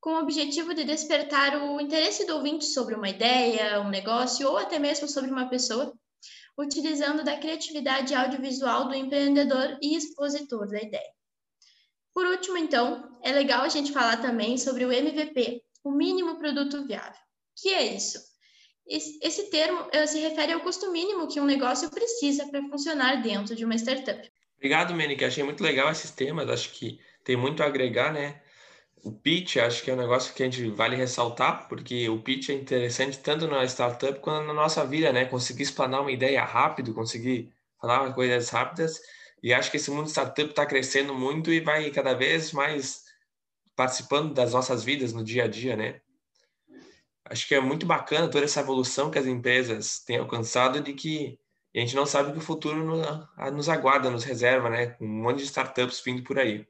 com 0.00 0.10
o 0.10 0.20
objetivo 0.20 0.74
de 0.74 0.84
despertar 0.84 1.56
o 1.62 1.80
interesse 1.80 2.26
do 2.26 2.36
ouvinte 2.36 2.66
sobre 2.66 2.94
uma 2.94 3.08
ideia, 3.08 3.80
um 3.80 3.88
negócio 3.88 4.46
ou 4.48 4.58
até 4.58 4.78
mesmo 4.78 5.08
sobre 5.08 5.30
uma 5.30 5.48
pessoa, 5.48 5.94
utilizando 6.58 7.24
da 7.24 7.38
criatividade 7.38 8.14
audiovisual 8.14 8.86
do 8.86 8.94
empreendedor 8.94 9.78
e 9.80 9.96
expositor 9.96 10.68
da 10.68 10.80
ideia. 10.80 11.12
Por 12.12 12.26
último, 12.26 12.56
então, 12.56 13.18
é 13.22 13.32
legal 13.32 13.62
a 13.62 13.68
gente 13.68 13.92
falar 13.92 14.18
também 14.18 14.56
sobre 14.56 14.84
o 14.84 14.92
MVP, 14.92 15.64
o 15.82 15.90
mínimo 15.90 16.38
produto 16.38 16.86
viável. 16.86 17.20
Que 17.56 17.70
é 17.70 17.96
isso? 17.96 18.33
Esse 18.86 19.50
termo 19.50 19.86
eh, 19.92 20.06
se 20.06 20.18
refere 20.20 20.52
ao 20.52 20.60
custo 20.60 20.92
mínimo 20.92 21.26
que 21.26 21.40
um 21.40 21.44
negócio 21.46 21.90
precisa 21.90 22.46
para 22.46 22.62
funcionar 22.68 23.22
dentro 23.22 23.56
de 23.56 23.64
uma 23.64 23.74
startup. 23.76 24.30
Obrigado, 24.56 24.94
Menik. 24.94 25.24
Achei 25.24 25.42
muito 25.42 25.62
legal 25.62 25.90
esses 25.90 26.10
temas. 26.10 26.48
Acho 26.48 26.70
que 26.70 27.00
tem 27.22 27.36
muito 27.36 27.62
a 27.62 27.66
agregar, 27.66 28.12
né? 28.12 28.42
O 29.02 29.12
pitch, 29.12 29.56
acho 29.56 29.82
que 29.82 29.90
é 29.90 29.94
um 29.94 29.98
negócio 29.98 30.34
que 30.34 30.42
a 30.42 30.46
gente 30.46 30.66
vale 30.70 30.96
ressaltar, 30.96 31.68
porque 31.68 32.08
o 32.08 32.22
pitch 32.22 32.50
é 32.50 32.54
interessante 32.54 33.18
tanto 33.18 33.46
na 33.46 33.64
startup 33.64 34.18
quanto 34.20 34.46
na 34.46 34.54
nossa 34.54 34.86
vida, 34.86 35.12
né? 35.12 35.24
Conseguir 35.24 35.62
explanar 35.62 36.00
uma 36.00 36.12
ideia 36.12 36.42
rápido, 36.44 36.94
conseguir 36.94 37.52
falar 37.80 38.12
coisas 38.14 38.48
rápidas. 38.48 39.00
E 39.42 39.52
acho 39.52 39.70
que 39.70 39.76
esse 39.76 39.90
mundo 39.90 40.08
startup 40.08 40.48
está 40.48 40.64
crescendo 40.64 41.14
muito 41.14 41.52
e 41.52 41.60
vai 41.60 41.90
cada 41.90 42.14
vez 42.14 42.52
mais 42.52 43.04
participando 43.76 44.32
das 44.32 44.52
nossas 44.52 44.84
vidas 44.84 45.12
no 45.12 45.24
dia 45.24 45.44
a 45.44 45.48
dia, 45.48 45.76
né? 45.76 46.00
Acho 47.24 47.48
que 47.48 47.54
é 47.54 47.60
muito 47.60 47.86
bacana 47.86 48.30
toda 48.30 48.44
essa 48.44 48.60
evolução 48.60 49.10
que 49.10 49.18
as 49.18 49.26
empresas 49.26 50.00
têm 50.00 50.18
alcançado 50.18 50.80
de 50.80 50.92
que 50.92 51.38
a 51.74 51.80
gente 51.80 51.96
não 51.96 52.06
sabe 52.06 52.30
o 52.30 52.32
que 52.32 52.38
o 52.38 52.42
futuro 52.42 52.84
nos 53.52 53.68
aguarda, 53.68 54.10
nos 54.10 54.22
reserva, 54.22 54.70
né? 54.70 54.86
Com 54.86 55.04
um 55.04 55.22
monte 55.22 55.38
de 55.38 55.44
startups 55.44 56.00
vindo 56.04 56.22
por 56.22 56.38
aí. 56.38 56.66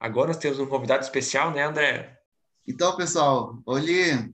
Agora 0.00 0.28
nós 0.28 0.38
temos 0.38 0.58
um 0.58 0.66
convidado 0.66 1.02
especial, 1.02 1.50
né, 1.50 1.62
André? 1.62 2.18
Então, 2.66 2.96
pessoal, 2.96 3.58
hoje 3.66 4.32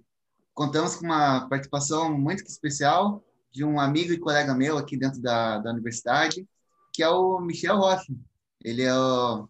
contamos 0.54 0.94
com 0.94 1.06
uma 1.06 1.48
participação 1.48 2.16
muito 2.16 2.44
especial 2.44 3.24
de 3.50 3.64
um 3.64 3.80
amigo 3.80 4.12
e 4.12 4.18
colega 4.18 4.54
meu 4.54 4.78
aqui 4.78 4.96
dentro 4.96 5.20
da, 5.20 5.58
da 5.58 5.72
universidade, 5.72 6.46
que 6.92 7.02
é 7.02 7.08
o 7.08 7.40
Michel 7.40 7.78
Rocha. 7.78 8.14
Ele 8.62 8.82
é 8.82 8.94
o, 8.94 9.48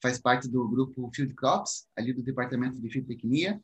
faz 0.00 0.20
parte 0.20 0.48
do 0.48 0.68
grupo 0.68 1.10
Field 1.12 1.34
Crops, 1.34 1.88
ali 1.96 2.12
do 2.12 2.22
departamento 2.22 2.80
de 2.80 2.88
fitotecnia, 2.88 3.60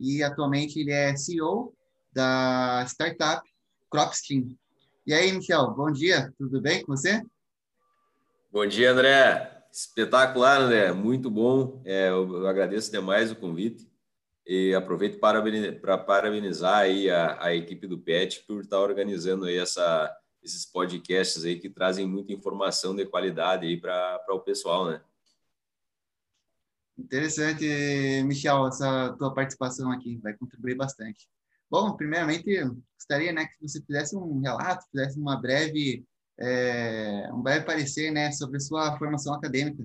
e 0.00 0.22
atualmente 0.22 0.80
ele 0.80 0.90
é 0.90 1.14
CEO 1.14 1.74
da 2.12 2.82
startup 2.88 3.46
CropStream. 3.90 4.56
E 5.06 5.12
aí, 5.12 5.30
Michel, 5.30 5.70
bom 5.72 5.92
dia, 5.92 6.32
tudo 6.38 6.60
bem 6.60 6.82
com 6.82 6.96
você? 6.96 7.22
Bom 8.50 8.66
dia, 8.66 8.92
André. 8.92 9.64
Espetacular, 9.70 10.60
André, 10.60 10.92
muito 10.92 11.30
bom. 11.30 11.80
É, 11.84 12.08
eu 12.08 12.46
agradeço 12.46 12.90
demais 12.90 13.30
o 13.30 13.36
convite 13.36 13.88
e 14.46 14.74
aproveito 14.74 15.20
para 15.20 15.98
parabenizar 15.98 16.78
aí 16.78 17.08
a, 17.10 17.44
a 17.44 17.54
equipe 17.54 17.86
do 17.86 17.98
PET 17.98 18.44
por 18.48 18.62
estar 18.62 18.80
organizando 18.80 19.44
aí 19.44 19.58
essa, 19.58 20.12
esses 20.42 20.64
podcasts 20.66 21.44
aí 21.44 21.60
que 21.60 21.68
trazem 21.68 22.06
muita 22.06 22.32
informação 22.32 22.96
de 22.96 23.06
qualidade 23.06 23.66
aí 23.66 23.76
para 23.76 24.24
o 24.30 24.40
pessoal, 24.40 24.90
né? 24.90 25.00
Interessante, 27.00 27.64
Michel, 28.24 28.68
essa 28.68 29.14
tua 29.18 29.32
participação 29.32 29.90
aqui 29.90 30.18
vai 30.18 30.34
contribuir 30.34 30.76
bastante. 30.76 31.26
Bom, 31.70 31.96
primeiramente, 31.96 32.44
gostaria 32.94 33.32
né, 33.32 33.46
que 33.46 33.66
você 33.66 33.80
fizesse 33.80 34.14
um 34.14 34.40
relato, 34.40 34.86
fizesse 34.90 35.18
uma 35.18 35.40
breve, 35.40 36.04
é, 36.38 37.30
um 37.32 37.40
breve 37.40 37.64
parecer 37.64 38.10
né, 38.10 38.30
sobre 38.32 38.58
a 38.58 38.60
sua 38.60 38.98
formação 38.98 39.32
acadêmica. 39.32 39.82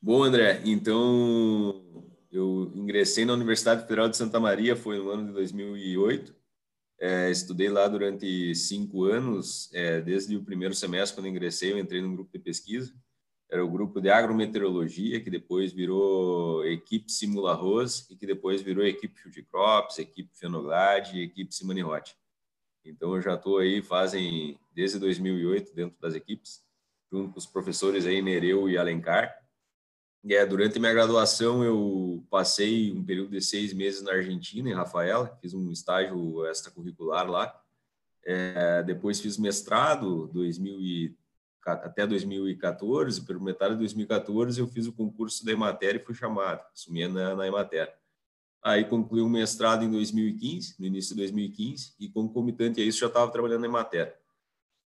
Bom, 0.00 0.22
André, 0.22 0.62
então 0.64 2.06
eu 2.30 2.72
ingressei 2.74 3.26
na 3.26 3.34
Universidade 3.34 3.82
Federal 3.82 4.08
de 4.08 4.16
Santa 4.16 4.40
Maria, 4.40 4.74
foi 4.74 4.98
no 4.98 5.10
ano 5.10 5.26
de 5.26 5.32
2008. 5.34 6.34
É, 6.98 7.30
estudei 7.30 7.68
lá 7.68 7.86
durante 7.88 8.54
cinco 8.54 9.04
anos, 9.04 9.68
é, 9.74 10.00
desde 10.00 10.34
o 10.34 10.44
primeiro 10.44 10.74
semestre, 10.74 11.16
quando 11.16 11.28
ingressei, 11.28 11.72
eu 11.72 11.78
entrei 11.78 12.00
num 12.00 12.14
grupo 12.14 12.32
de 12.32 12.38
pesquisa 12.38 12.94
era 13.52 13.62
o 13.62 13.68
grupo 13.68 14.00
de 14.00 14.08
agrometeorologia, 14.08 15.20
que 15.20 15.28
depois 15.28 15.74
virou 15.74 16.64
equipe 16.64 17.12
Simula 17.12 17.52
Arroz 17.52 18.08
e 18.08 18.16
que 18.16 18.24
depois 18.24 18.62
virou 18.62 18.82
equipe 18.82 19.20
Field 19.20 19.42
Crops, 19.42 19.98
equipe 19.98 20.34
Fenoglade 20.34 21.18
e 21.18 21.24
equipe 21.24 21.54
Simone 21.54 21.84
Hot. 21.84 22.16
Então 22.82 23.14
eu 23.14 23.20
já 23.20 23.34
estou 23.34 23.58
aí 23.58 23.82
fazem 23.82 24.58
desde 24.74 24.98
2008 24.98 25.74
dentro 25.74 26.00
das 26.00 26.14
equipes, 26.14 26.64
junto 27.12 27.30
com 27.30 27.38
os 27.38 27.44
professores 27.44 28.06
aí 28.06 28.22
Nereu 28.22 28.70
e 28.70 28.78
Alencar. 28.78 29.30
E 30.24 30.34
é, 30.34 30.46
durante 30.46 30.78
minha 30.78 30.94
graduação 30.94 31.62
eu 31.62 32.24
passei 32.30 32.90
um 32.90 33.04
período 33.04 33.32
de 33.32 33.42
seis 33.42 33.74
meses 33.74 34.00
na 34.00 34.12
Argentina, 34.12 34.70
em 34.70 34.74
Rafaela, 34.74 35.36
fiz 35.42 35.52
um 35.52 35.70
estágio 35.70 36.46
extracurricular 36.46 37.30
lá. 37.30 37.54
É, 38.24 38.82
depois 38.82 39.20
fiz 39.20 39.36
mestrado, 39.36 40.26
2013 40.28 41.21
até 41.64 42.06
2014, 42.06 43.22
pelo 43.22 43.40
metade 43.40 43.74
de 43.74 43.80
2014, 43.80 44.60
eu 44.60 44.66
fiz 44.66 44.86
o 44.86 44.92
concurso 44.92 45.44
da 45.44 45.52
Emater 45.52 45.96
e 45.96 45.98
fui 45.98 46.14
chamado, 46.14 46.60
assumi 46.72 47.06
na, 47.06 47.34
na 47.34 47.46
Emater. 47.46 47.94
Aí 48.62 48.84
concluí 48.84 49.20
o 49.20 49.26
um 49.26 49.28
mestrado 49.28 49.84
em 49.84 49.90
2015, 49.90 50.76
no 50.78 50.86
início 50.86 51.14
de 51.14 51.22
2015, 51.22 51.94
e 51.98 52.08
concomitante 52.08 52.80
a 52.80 52.84
isso 52.84 52.98
já 52.98 53.06
estava 53.06 53.30
trabalhando 53.30 53.62
na 53.62 53.66
Emater. 53.66 54.16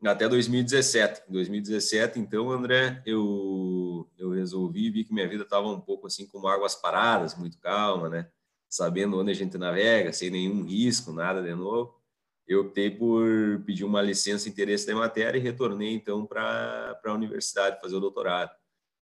Até 0.03 0.27
2017. 0.27 1.23
Em 1.29 1.33
2017, 1.33 2.19
então, 2.19 2.51
André, 2.51 3.01
eu, 3.05 4.09
eu 4.17 4.31
resolvi, 4.31 4.89
vi 4.89 5.03
que 5.03 5.13
minha 5.13 5.27
vida 5.27 5.43
estava 5.43 5.67
um 5.67 5.79
pouco 5.79 6.07
assim 6.07 6.27
como 6.27 6.47
águas 6.47 6.75
paradas, 6.75 7.37
muito 7.37 7.57
calma, 7.57 8.09
né? 8.09 8.27
Sabendo 8.69 9.17
onde 9.17 9.31
a 9.31 9.35
gente 9.35 9.57
navega, 9.57 10.11
sem 10.11 10.29
nenhum 10.29 10.63
risco, 10.63 11.11
nada 11.11 11.41
de 11.41 11.55
novo 11.55 12.02
eu 12.47 12.61
optei 12.61 12.91
por 12.91 13.63
pedir 13.65 13.83
uma 13.83 14.01
licença 14.01 14.49
interesse 14.49 14.85
da 14.85 14.95
matéria 14.95 15.37
e 15.37 15.41
retornei 15.41 15.93
então 15.93 16.25
para 16.25 16.99
a 17.03 17.13
universidade 17.13 17.79
fazer 17.79 17.95
o 17.95 17.99
doutorado, 17.99 18.51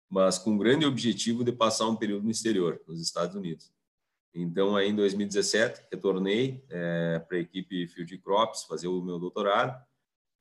mas 0.10 0.38
com 0.38 0.56
o 0.56 0.58
grande 0.58 0.86
objetivo 0.86 1.44
de 1.44 1.52
passar 1.52 1.88
um 1.88 1.96
período 1.96 2.24
no 2.24 2.32
exterior, 2.32 2.80
nos 2.88 3.02
Estados 3.02 3.36
Unidos. 3.36 3.72
Então, 4.34 4.76
aí 4.76 4.90
em 4.90 4.96
2017, 4.96 5.88
retornei 5.92 6.64
é, 6.70 7.20
para 7.20 7.38
a 7.38 7.42
equipe 7.42 7.88
Field 7.88 8.18
Crops 8.20 8.64
fazer 8.64 8.88
o 8.88 9.02
meu 9.02 9.20
doutorado, 9.20 9.84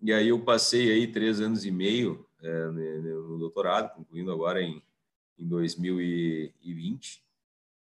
e 0.03 0.13
aí 0.13 0.29
eu 0.29 0.41
passei 0.45 0.91
aí 0.91 1.07
três 1.07 1.41
anos 1.41 1.65
e 1.65 1.71
meio 1.71 2.27
é, 2.43 2.67
no 2.67 3.39
doutorado, 3.39 3.95
concluindo 3.95 4.33
agora 4.33 4.63
em, 4.63 4.83
em 5.39 5.47
2020. 5.47 7.23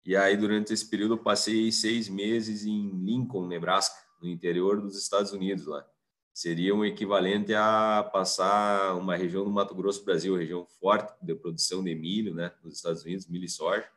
E 0.06 0.16
aí, 0.16 0.38
durante 0.38 0.72
esse 0.72 0.88
período, 0.88 1.16
eu 1.16 1.18
passei 1.18 1.72
seis 1.72 2.08
meses 2.08 2.66
em 2.66 2.90
Lincoln, 3.04 3.48
Nebraska, 3.48 4.05
no 4.26 4.32
interior 4.32 4.82
dos 4.82 4.98
Estados 4.98 5.32
Unidos 5.32 5.66
lá. 5.66 5.88
Seria 6.34 6.76
um 6.76 6.84
equivalente 6.84 7.54
a 7.54 8.10
passar 8.12 8.96
uma 8.98 9.16
região 9.16 9.46
do 9.46 9.52
Mato 9.52 9.74
Grosso 9.74 10.04
Brasil, 10.04 10.36
região 10.36 10.66
forte 10.66 11.14
de 11.22 11.34
produção 11.34 11.82
de 11.84 11.96
milho, 11.96 12.34
né, 12.34 12.52
nos 12.62 12.76
Estados 12.76 13.04
Unidos, 13.06 13.28
milho 13.28 13.46
e 13.46 13.50
soja. 13.50 13.88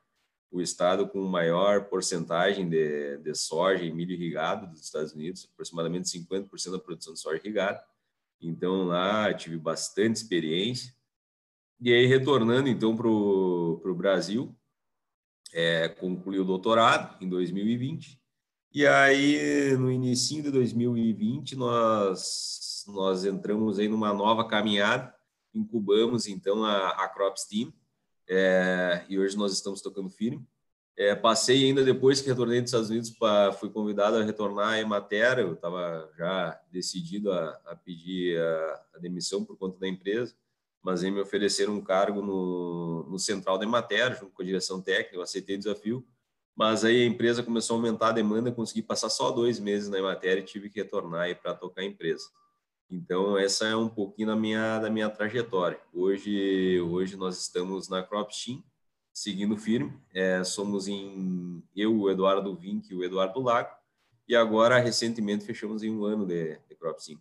O 0.50 0.60
estado 0.60 1.08
com 1.08 1.20
maior 1.24 1.86
porcentagem 1.86 2.68
de, 2.68 3.18
de 3.18 3.34
soja 3.34 3.84
e 3.84 3.92
milho 3.92 4.12
irrigado 4.12 4.66
dos 4.68 4.80
Estados 4.80 5.12
Unidos, 5.12 5.48
aproximadamente 5.52 6.08
50% 6.08 6.70
da 6.70 6.78
produção 6.78 7.12
de 7.12 7.20
soja 7.20 7.40
irrigada. 7.42 7.82
Então 8.40 8.84
lá 8.84 9.34
tive 9.34 9.58
bastante 9.58 10.16
experiência. 10.16 10.94
E 11.80 11.92
aí 11.92 12.06
retornando 12.06 12.68
então 12.68 12.96
para 12.96 13.08
o 13.08 13.94
Brasil, 13.96 14.54
é, 15.52 15.88
concluí 15.88 16.38
o 16.38 16.44
doutorado 16.44 17.22
em 17.22 17.28
2020 17.28 18.18
e 18.72 18.86
aí, 18.86 19.76
no 19.78 19.90
início 19.90 20.42
de 20.42 20.50
2020, 20.50 21.56
nós, 21.56 22.84
nós 22.86 23.24
entramos 23.24 23.78
aí 23.78 23.88
numa 23.88 24.12
nova 24.12 24.46
caminhada, 24.46 25.14
incubamos 25.54 26.26
então 26.26 26.64
a, 26.64 26.90
a 26.90 27.08
Crops 27.08 27.44
Team, 27.44 27.72
é, 28.28 29.04
e 29.08 29.18
hoje 29.18 29.36
nós 29.36 29.52
estamos 29.52 29.80
tocando 29.80 30.10
firme. 30.10 30.46
É, 30.96 31.14
passei 31.14 31.64
ainda 31.64 31.84
depois 31.84 32.20
que 32.20 32.28
retornei 32.28 32.60
dos 32.60 32.70
Estados 32.70 32.90
Unidos, 32.90 33.10
pra, 33.10 33.52
fui 33.52 33.70
convidado 33.70 34.16
a 34.16 34.24
retornar 34.24 34.70
a 34.70 34.80
Emater, 34.80 35.38
eu 35.38 35.54
estava 35.54 36.10
já 36.18 36.60
decidido 36.70 37.32
a, 37.32 37.50
a 37.66 37.76
pedir 37.76 38.38
a, 38.38 38.84
a, 38.96 38.98
demissão 38.98 39.44
por 39.44 39.56
conta 39.56 39.78
da 39.78 39.86
empresa, 39.86 40.34
mas 40.82 41.04
aí 41.04 41.10
me 41.10 41.20
ofereceram 41.20 41.74
um 41.74 41.80
cargo 41.80 42.20
no, 42.20 43.06
no 43.08 43.18
central 43.18 43.56
da 43.56 43.64
Emater, 43.64 44.18
junto 44.18 44.32
com 44.32 44.42
a 44.42 44.44
direção 44.44 44.82
técnica, 44.82 45.14
eu 45.14 45.22
aceitei 45.22 45.54
o 45.54 45.58
desafio, 45.58 46.04
mas 46.58 46.84
aí 46.84 47.04
a 47.04 47.06
empresa 47.06 47.40
começou 47.40 47.76
a 47.76 47.78
aumentar 47.78 48.08
a 48.08 48.12
demanda, 48.12 48.50
consegui 48.50 48.82
passar 48.82 49.08
só 49.08 49.30
dois 49.30 49.60
meses 49.60 49.88
na 49.88 50.02
matéria 50.02 50.40
e 50.40 50.44
tive 50.44 50.68
que 50.68 50.80
retornar 50.80 51.32
para 51.40 51.54
tocar 51.54 51.82
a 51.82 51.84
empresa. 51.84 52.28
Então 52.90 53.38
essa 53.38 53.64
é 53.64 53.76
um 53.76 53.88
pouquinho 53.88 54.26
da 54.26 54.34
minha 54.34 54.80
da 54.80 54.90
minha 54.90 55.08
trajetória. 55.08 55.78
Hoje 55.94 56.80
hoje 56.80 57.16
nós 57.16 57.38
estamos 57.38 57.88
na 57.88 58.02
CropSteam, 58.02 58.60
seguindo 59.12 59.56
firme. 59.56 59.96
É, 60.12 60.42
somos 60.42 60.88
em 60.88 61.62
eu, 61.76 61.96
o 61.96 62.10
Eduardo 62.10 62.52
Vink 62.56 62.92
e 62.92 62.96
o 62.96 63.04
Eduardo 63.04 63.40
Lago. 63.40 63.70
E 64.26 64.34
agora 64.34 64.80
recentemente 64.80 65.44
fechamos 65.44 65.84
em 65.84 65.92
um 65.92 66.04
ano 66.04 66.26
de, 66.26 66.58
de 66.68 66.74
CropSteam. 66.74 67.20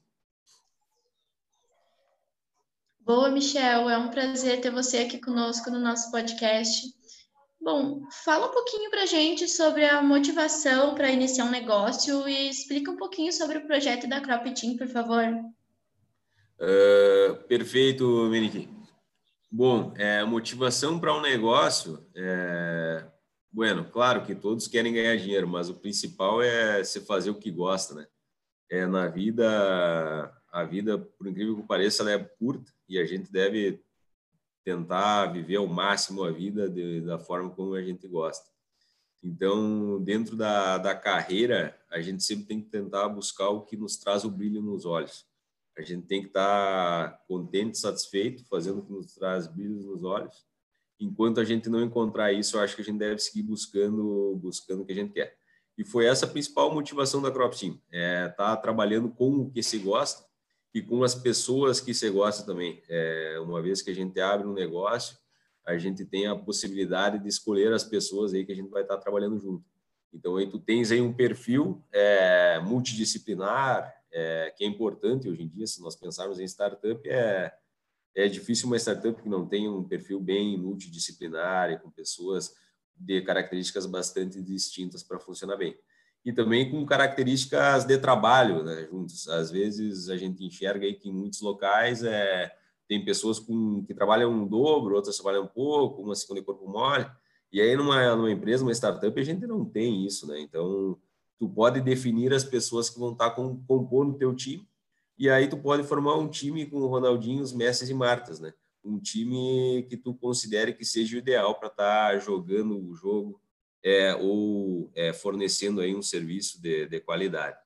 Boa, 3.01 3.29
Michel. 3.29 3.87
É 3.87 3.97
um 3.99 4.09
prazer 4.09 4.61
ter 4.61 4.71
você 4.71 4.97
aqui 4.97 5.19
conosco 5.19 5.69
no 5.69 5.79
nosso 5.79 6.09
podcast. 6.09 6.96
Bom, 7.67 8.07
fala 8.23 8.47
um 8.47 8.51
pouquinho 8.51 8.89
para 8.89 9.03
a 9.03 9.05
gente 9.05 9.45
sobre 9.45 9.83
a 9.83 10.01
motivação 10.01 10.95
para 10.95 11.11
iniciar 11.11 11.43
um 11.43 11.51
negócio 11.51 12.25
e 12.25 12.47
explica 12.47 12.89
um 12.89 12.95
pouquinho 12.95 13.33
sobre 13.33 13.57
o 13.57 13.67
projeto 13.67 14.07
da 14.07 14.21
Crop 14.21 14.49
Team, 14.53 14.77
por 14.77 14.87
favor. 14.87 15.25
Uh, 16.61 17.35
perfeito, 17.45 18.05
Menique. 18.29 18.69
Bom, 19.51 19.93
é, 19.97 20.23
motivação 20.23 20.97
para 20.97 21.13
um 21.13 21.19
negócio, 21.19 22.07
é, 22.15 23.05
bueno, 23.51 23.83
claro 23.91 24.23
que 24.23 24.33
todos 24.33 24.65
querem 24.69 24.93
ganhar 24.93 25.17
dinheiro, 25.17 25.45
mas 25.45 25.69
o 25.69 25.75
principal 25.75 26.41
é 26.41 26.81
se 26.85 27.01
fazer 27.01 27.31
o 27.31 27.37
que 27.37 27.51
gosta, 27.51 27.95
né? 27.95 28.07
É, 28.71 28.85
na 28.85 29.09
vida, 29.09 30.33
a 30.53 30.63
vida, 30.63 30.97
por 30.97 31.27
incrível 31.27 31.57
que 31.57 31.67
pareça, 31.67 32.01
ela 32.01 32.13
é 32.13 32.19
curta 32.39 32.71
e 32.87 32.97
a 32.97 33.05
gente 33.05 33.29
deve 33.29 33.83
tentar 34.67 35.27
viver 35.27 35.55
ao 35.55 35.65
máximo 35.65 36.25
a 36.25 36.29
vida 36.29 36.69
de, 36.69 36.99
da 36.99 37.17
forma 37.17 37.49
como 37.49 37.73
a 37.73 37.81
gente 37.81 38.05
gosta. 38.05 38.49
Então, 39.23 40.03
dentro 40.03 40.35
da, 40.35 40.77
da 40.77 40.93
carreira, 40.93 41.79
a 41.89 42.01
gente 42.01 42.21
sempre 42.21 42.47
tem 42.47 42.59
que 42.59 42.67
tentar 42.67 43.07
buscar 43.07 43.47
o 43.47 43.61
que 43.61 43.77
nos 43.77 43.95
traz 43.95 44.25
o 44.25 44.29
brilho 44.29 44.61
nos 44.61 44.85
olhos. 44.85 45.25
A 45.77 45.81
gente 45.81 46.05
tem 46.05 46.21
que 46.21 46.27
estar 46.27 47.23
contente, 47.29 47.77
satisfeito, 47.77 48.43
fazendo 48.49 48.79
o 48.79 48.85
que 48.85 48.91
nos 48.91 49.13
traz 49.13 49.47
brilho 49.47 49.81
nos 49.83 50.03
olhos. 50.03 50.45
Enquanto 50.99 51.39
a 51.39 51.45
gente 51.45 51.69
não 51.69 51.81
encontrar 51.81 52.33
isso, 52.33 52.57
eu 52.57 52.61
acho 52.61 52.75
que 52.75 52.81
a 52.81 52.85
gente 52.85 52.99
deve 52.99 53.19
seguir 53.19 53.43
buscando, 53.43 54.35
buscando 54.35 54.81
o 54.81 54.85
que 54.85 54.91
a 54.91 54.95
gente 54.95 55.13
quer. 55.13 55.37
E 55.77 55.85
foi 55.85 56.07
essa 56.07 56.25
a 56.25 56.29
principal 56.29 56.73
motivação 56.73 57.21
da 57.21 57.31
Crop 57.31 57.57
Team, 57.57 57.79
é 57.89 58.25
estar 58.29 58.35
tá 58.35 58.57
trabalhando 58.57 59.07
com 59.07 59.43
o 59.43 59.49
que 59.49 59.63
se 59.63 59.77
gosta 59.77 60.26
e 60.77 60.81
com 60.83 61.03
as 61.03 61.15
pessoas 61.15 61.81
que 61.81 61.91
você 61.91 62.07
gosta 62.11 62.45
também. 62.45 62.83
É, 62.87 63.39
uma 63.41 63.59
vez 63.63 63.81
que 63.81 63.89
a 63.89 63.95
gente 63.95 64.19
abre 64.21 64.45
um 64.45 64.53
negócio, 64.53 65.17
a 65.65 65.75
gente 65.75 66.05
tem 66.05 66.27
a 66.27 66.35
possibilidade 66.35 67.17
de 67.17 67.27
escolher 67.27 67.73
as 67.73 67.83
pessoas 67.83 68.31
aí 68.31 68.45
que 68.45 68.51
a 68.51 68.55
gente 68.55 68.69
vai 68.69 68.83
estar 68.83 68.97
trabalhando 68.97 69.39
junto. 69.39 69.65
Então 70.13 70.35
aí 70.37 70.47
tu 70.47 70.59
tens 70.59 70.91
aí 70.91 71.01
um 71.01 71.11
perfil 71.11 71.83
é, 71.91 72.59
multidisciplinar, 72.59 73.91
é, 74.11 74.53
que 74.55 74.63
é 74.63 74.67
importante 74.67 75.27
hoje 75.27 75.41
em 75.41 75.47
dia, 75.47 75.65
se 75.65 75.81
nós 75.81 75.95
pensarmos 75.95 76.39
em 76.39 76.45
startup, 76.47 77.09
é, 77.09 77.51
é 78.15 78.27
difícil 78.27 78.67
uma 78.67 78.77
startup 78.77 79.19
que 79.19 79.27
não 79.27 79.47
tenha 79.47 79.71
um 79.71 79.83
perfil 79.83 80.19
bem 80.19 80.59
multidisciplinar 80.59 81.71
e 81.71 81.79
com 81.79 81.89
pessoas 81.89 82.53
de 82.95 83.19
características 83.23 83.87
bastante 83.87 84.43
distintas 84.43 85.01
para 85.01 85.19
funcionar 85.19 85.57
bem 85.57 85.75
e 86.27 86.33
também 86.33 86.69
com 86.69 86.85
características 86.85 87.85
de 87.85 87.97
trabalho 87.97 88.61
né, 88.61 88.85
juntos. 88.91 89.29
Às 89.29 89.49
vezes 89.49 90.09
a 90.09 90.17
gente 90.17 90.43
enxerga 90.43 90.85
aí 90.85 90.93
que 90.93 91.07
em 91.07 91.13
muitos 91.13 91.39
locais 91.39 92.03
é, 92.03 92.53
tem 92.85 93.05
pessoas 93.05 93.39
com, 93.39 93.81
que 93.85 93.93
trabalham 93.93 94.29
um 94.29 94.45
dobro, 94.45 94.95
outras 94.95 95.15
trabalham 95.15 95.45
um 95.45 95.47
pouco, 95.47 96.01
uma 96.01 96.15
segunda 96.15 96.43
corpo 96.43 96.67
mole. 96.67 97.09
E 97.49 97.61
aí 97.61 97.77
numa, 97.77 98.13
numa 98.13 98.29
empresa, 98.29 98.61
uma 98.61 98.73
startup, 98.73 99.17
a 99.17 99.23
gente 99.23 99.47
não 99.47 99.63
tem 99.63 100.05
isso, 100.05 100.27
né? 100.27 100.37
Então, 100.41 100.97
tu 101.39 101.47
pode 101.47 101.79
definir 101.79 102.33
as 102.33 102.43
pessoas 102.43 102.89
que 102.89 102.99
vão 102.99 103.13
estar 103.13 103.31
com, 103.31 103.63
compondo 103.65 104.11
o 104.11 104.17
teu 104.17 104.35
time 104.35 104.67
e 105.17 105.29
aí 105.29 105.47
tu 105.47 105.55
pode 105.55 105.83
formar 105.83 106.17
um 106.17 106.27
time 106.27 106.65
com 106.65 106.85
Ronaldinhos, 106.87 107.53
Messi 107.53 107.89
e 107.89 107.93
Martas, 107.93 108.41
né? 108.41 108.53
Um 108.83 108.99
time 108.99 109.87
que 109.89 109.95
tu 109.95 110.13
considere 110.13 110.73
que 110.73 110.83
seja 110.83 111.15
o 111.15 111.19
ideal 111.19 111.55
para 111.57 111.69
estar 111.69 112.11
tá 112.11 112.19
jogando 112.19 112.77
o 112.77 112.93
jogo 112.93 113.39
é, 113.83 114.15
ou 114.15 114.91
é, 114.95 115.13
fornecendo 115.13 115.81
aí 115.81 115.95
um 115.95 116.01
serviço 116.01 116.61
de, 116.61 116.85
de 116.85 116.99
qualidade. 116.99 117.57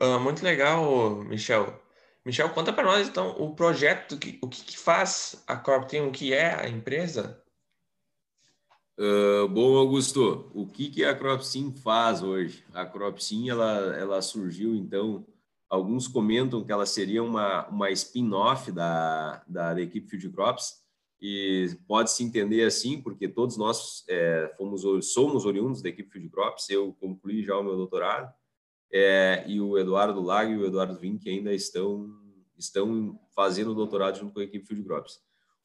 Ah, 0.00 0.18
muito 0.18 0.42
legal, 0.44 1.16
Michel. 1.24 1.80
Michel, 2.24 2.50
conta 2.50 2.72
para 2.72 2.84
nós 2.84 3.06
então 3.06 3.30
o 3.38 3.54
projeto, 3.54 4.16
que, 4.16 4.38
o 4.42 4.48
que, 4.48 4.64
que 4.64 4.78
faz 4.78 5.42
a 5.46 5.56
Team, 5.56 6.08
o 6.08 6.12
que 6.12 6.32
é 6.32 6.54
a 6.54 6.68
empresa? 6.68 7.40
Uh, 8.98 9.48
bom, 9.48 9.76
Augusto, 9.76 10.50
o 10.54 10.66
que, 10.66 10.88
que 10.88 11.04
a 11.04 11.14
Cropsim 11.14 11.72
faz 11.72 12.22
hoje? 12.22 12.64
A 12.72 12.86
Cropsim, 12.86 13.50
ela, 13.50 13.94
ela 13.96 14.22
surgiu, 14.22 14.74
então, 14.74 15.26
alguns 15.68 16.06
comentam 16.06 16.64
que 16.64 16.70
ela 16.70 16.86
seria 16.86 17.22
uma, 17.22 17.66
uma 17.68 17.90
spin-off 17.90 18.70
da, 18.70 19.42
da, 19.48 19.74
da 19.74 19.80
equipe 19.80 20.08
Field 20.08 20.30
Crops, 20.30 20.83
e 21.26 21.74
pode 21.88 22.10
se 22.10 22.22
entender 22.22 22.64
assim, 22.64 23.00
porque 23.00 23.26
todos 23.26 23.56
nós 23.56 24.04
é, 24.10 24.52
fomos 24.58 24.82
somos 25.10 25.46
oriundos 25.46 25.80
da 25.80 25.88
equipe 25.88 26.10
Field 26.10 26.28
Crops. 26.28 26.68
Eu 26.68 26.92
concluí 27.00 27.42
já 27.42 27.56
o 27.56 27.62
meu 27.62 27.76
doutorado 27.76 28.30
é, 28.92 29.42
e 29.48 29.58
o 29.58 29.78
Eduardo 29.78 30.20
Lago 30.20 30.52
e 30.52 30.58
o 30.58 30.66
Eduardo 30.66 31.00
Vink 31.00 31.26
ainda 31.26 31.54
estão 31.54 32.14
estão 32.58 33.18
fazendo 33.34 33.74
doutorado 33.74 34.18
junto 34.18 34.34
com 34.34 34.40
a 34.40 34.44
equipe 34.44 34.66
Field 34.66 34.84
Crops. 34.84 35.18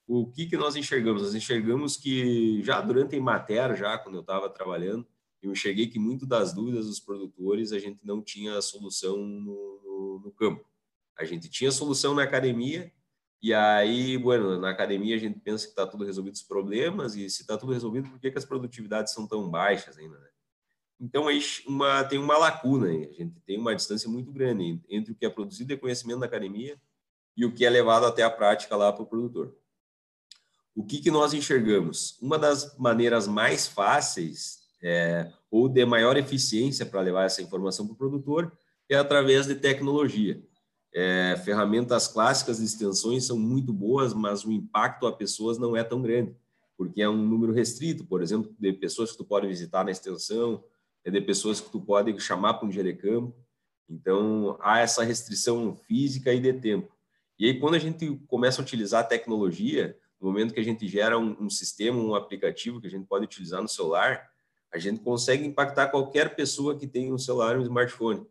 O 0.07 0.31
que 0.31 0.45
que 0.45 0.55
nós 0.55 0.77
enxergamos? 0.77 1.23
Nós 1.23 1.35
enxergamos 1.35 1.97
que 1.97 2.63
já 2.63 2.79
durante 2.79 3.15
a 3.15 3.17
Imater, 3.17 3.75
já 3.75 3.97
quando 3.97 4.15
eu 4.15 4.21
estava 4.21 4.49
trabalhando, 4.49 5.05
eu 5.41 5.51
enxerguei 5.51 5.87
que 5.87 5.99
muito 5.99 6.25
das 6.25 6.53
dúvidas 6.53 6.85
dos 6.85 7.01
produtores 7.01 7.73
a 7.73 7.79
gente 7.79 7.99
não 8.05 8.21
tinha 8.21 8.61
solução 8.61 9.17
no, 9.17 9.81
no, 9.83 10.21
no 10.23 10.31
campo. 10.31 10.65
A 11.17 11.25
gente 11.25 11.49
tinha 11.49 11.69
solução 11.69 12.15
na 12.15 12.23
academia, 12.23 12.93
e 13.41 13.53
aí, 13.53 14.17
bueno, 14.17 14.59
na 14.59 14.69
academia 14.69 15.15
a 15.15 15.19
gente 15.19 15.39
pensa 15.39 15.65
que 15.65 15.71
está 15.71 15.87
tudo 15.87 16.05
resolvido 16.05 16.33
os 16.33 16.41
problemas, 16.41 17.15
e 17.15 17.29
se 17.29 17.41
está 17.41 17.57
tudo 17.57 17.71
resolvido, 17.71 18.09
por 18.09 18.19
que, 18.19 18.31
que 18.31 18.37
as 18.37 18.45
produtividades 18.45 19.13
são 19.13 19.27
tão 19.27 19.49
baixas 19.49 19.97
ainda, 19.97 20.17
né? 20.19 20.27
Então, 20.99 21.29
aí 21.29 21.39
uma, 21.65 22.03
tem 22.03 22.19
uma 22.19 22.37
lacuna 22.37 22.87
a 22.87 23.13
gente 23.13 23.39
tem 23.45 23.57
uma 23.57 23.73
distância 23.73 24.09
muito 24.09 24.33
grande 24.33 24.81
entre 24.89 25.13
o 25.13 25.15
que 25.15 25.25
é 25.25 25.29
produzido 25.29 25.69
de 25.69 25.77
conhecimento 25.77 26.19
na 26.19 26.25
academia 26.25 26.77
e 27.37 27.45
o 27.45 27.53
que 27.53 27.65
é 27.65 27.69
levado 27.69 28.05
até 28.05 28.21
a 28.21 28.29
prática 28.29 28.75
lá 28.75 28.91
para 28.91 29.03
o 29.03 29.05
produtor. 29.05 29.55
O 30.75 30.83
que, 30.85 30.99
que 30.99 31.09
nós 31.09 31.33
enxergamos? 31.33 32.17
Uma 32.21 32.37
das 32.37 32.77
maneiras 32.77 33.27
mais 33.27 33.65
fáceis 33.65 34.59
é, 34.83 35.31
ou 35.49 35.69
de 35.69 35.85
maior 35.85 36.17
eficiência 36.17 36.85
para 36.85 37.01
levar 37.01 37.25
essa 37.25 37.41
informação 37.41 37.85
para 37.85 37.93
o 37.93 37.97
produtor 37.97 38.51
é 38.89 38.95
através 38.95 39.47
de 39.47 39.55
tecnologia. 39.55 40.43
É, 40.93 41.39
ferramentas 41.45 42.07
clássicas 42.07 42.57
de 42.57 42.65
extensões 42.65 43.25
são 43.25 43.37
muito 43.37 43.71
boas, 43.71 44.13
mas 44.13 44.43
o 44.43 44.51
impacto 44.51 45.05
a 45.05 45.11
pessoas 45.11 45.57
não 45.57 45.75
é 45.75 45.83
tão 45.83 46.01
grande, 46.01 46.35
porque 46.77 47.01
é 47.01 47.09
um 47.09 47.17
número 47.17 47.53
restrito, 47.53 48.03
por 48.05 48.21
exemplo, 48.21 48.53
de 48.59 48.73
pessoas 48.73 49.11
que 49.11 49.17
tu 49.17 49.23
pode 49.23 49.47
visitar 49.47 49.83
na 49.83 49.91
extensão, 49.91 50.63
é 51.03 51.11
de 51.11 51.21
pessoas 51.21 51.61
que 51.61 51.69
tu 51.69 51.79
pode 51.79 52.19
chamar 52.19 52.55
para 52.55 52.67
um 52.67 52.71
gerecampo. 52.71 53.35
Então, 53.87 54.57
há 54.61 54.79
essa 54.79 55.03
restrição 55.03 55.75
física 55.75 56.33
e 56.33 56.39
de 56.39 56.53
tempo. 56.53 56.95
E 57.37 57.45
aí, 57.45 57.59
quando 57.59 57.75
a 57.75 57.79
gente 57.79 58.19
começa 58.27 58.61
a 58.61 58.63
utilizar 58.63 59.01
a 59.01 59.07
tecnologia, 59.07 59.97
no 60.19 60.27
momento 60.27 60.53
que 60.53 60.59
a 60.59 60.63
gente 60.63 60.87
gera 60.87 61.17
um, 61.17 61.35
um 61.39 61.49
sistema, 61.49 61.97
um 61.99 62.13
aplicativo 62.13 62.81
que 62.81 62.87
a 62.87 62.89
gente 62.89 63.07
pode 63.07 63.25
utilizar 63.25 63.61
no 63.61 63.67
celular, 63.67 64.29
a 64.71 64.77
gente 64.77 64.99
consegue 64.99 65.45
impactar 65.45 65.87
qualquer 65.87 66.35
pessoa 66.35 66.77
que 66.77 66.85
tem 66.85 67.11
um 67.11 67.17
celular 67.17 67.55
e 67.55 67.59
um 67.59 67.63
smartphone. 67.63 68.25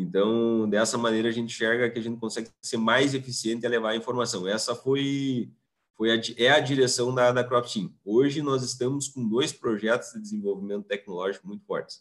Então, 0.00 0.68
dessa 0.70 0.96
maneira, 0.96 1.28
a 1.28 1.32
gente 1.32 1.52
enxerga 1.52 1.90
que 1.90 1.98
a 1.98 2.02
gente 2.02 2.20
consegue 2.20 2.48
ser 2.62 2.76
mais 2.76 3.14
eficiente 3.14 3.66
a 3.66 3.68
levar 3.68 3.90
a 3.90 3.96
informação. 3.96 4.46
Essa 4.46 4.72
foi, 4.72 5.50
foi 5.96 6.12
a, 6.12 6.20
é 6.36 6.50
a 6.50 6.60
direção 6.60 7.12
da, 7.12 7.32
da 7.32 7.42
Crop 7.42 7.66
Team. 7.66 7.92
Hoje, 8.04 8.40
nós 8.40 8.62
estamos 8.62 9.08
com 9.08 9.28
dois 9.28 9.52
projetos 9.52 10.12
de 10.12 10.20
desenvolvimento 10.20 10.86
tecnológico 10.86 11.48
muito 11.48 11.66
fortes. 11.66 12.00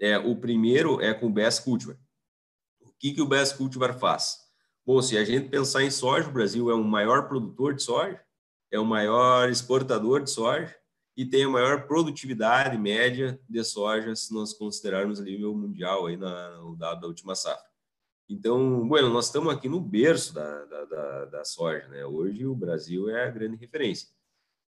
É, 0.00 0.16
o 0.16 0.36
primeiro 0.36 1.02
é 1.02 1.12
com 1.12 1.26
o 1.26 1.30
Best 1.30 1.64
Cultivar. 1.64 1.98
O 2.80 2.90
que, 2.98 3.12
que 3.12 3.20
o 3.20 3.26
Best 3.26 3.58
Cultivar 3.58 3.98
faz? 3.98 4.38
Bom, 4.86 5.02
se 5.02 5.18
a 5.18 5.24
gente 5.24 5.50
pensar 5.50 5.82
em 5.82 5.90
soja, 5.90 6.30
o 6.30 6.32
Brasil 6.32 6.70
é 6.70 6.74
o 6.74 6.82
maior 6.82 7.28
produtor 7.28 7.74
de 7.74 7.82
soja, 7.82 8.18
é 8.70 8.78
o 8.78 8.86
maior 8.86 9.50
exportador 9.50 10.22
de 10.22 10.30
soja, 10.30 10.74
e 11.18 11.26
tem 11.26 11.42
a 11.42 11.48
maior 11.48 11.88
produtividade 11.88 12.78
média 12.78 13.40
de 13.48 13.64
soja 13.64 14.14
se 14.14 14.32
nós 14.32 14.52
considerarmos 14.52 15.18
o 15.18 15.24
nível 15.24 15.52
mundial 15.52 16.06
aí 16.06 16.16
na, 16.16 16.58
no 16.58 16.76
dado 16.76 17.00
da 17.00 17.08
última 17.08 17.34
safra. 17.34 17.68
Então, 18.28 18.86
bueno, 18.86 19.10
nós 19.10 19.26
estamos 19.26 19.52
aqui 19.52 19.68
no 19.68 19.80
berço 19.80 20.32
da, 20.32 20.64
da, 20.66 20.84
da, 20.84 21.24
da, 21.24 21.44
soja, 21.44 21.88
né? 21.88 22.06
Hoje 22.06 22.46
o 22.46 22.54
Brasil 22.54 23.10
é 23.10 23.26
a 23.26 23.30
grande 23.32 23.56
referência. 23.56 24.08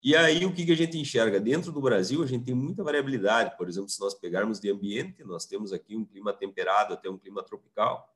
E 0.01 0.15
aí 0.15 0.45
o 0.45 0.53
que, 0.53 0.65
que 0.65 0.71
a 0.71 0.77
gente 0.77 0.97
enxerga? 0.97 1.37
Dentro 1.37 1.69
do 1.69 1.81
Brasil 1.81 2.23
a 2.23 2.25
gente 2.25 2.45
tem 2.45 2.55
muita 2.55 2.81
variabilidade. 2.81 3.57
Por 3.57 3.67
exemplo, 3.67 3.89
se 3.89 3.99
nós 3.99 4.13
pegarmos 4.13 4.57
de 4.57 4.71
ambiente, 4.71 5.25
nós 5.25 5.45
temos 5.45 5.73
aqui 5.73 5.97
um 5.97 6.05
clima 6.05 6.31
temperado 6.31 6.93
até 6.93 7.09
um 7.09 7.17
clima 7.17 7.43
tropical. 7.43 8.09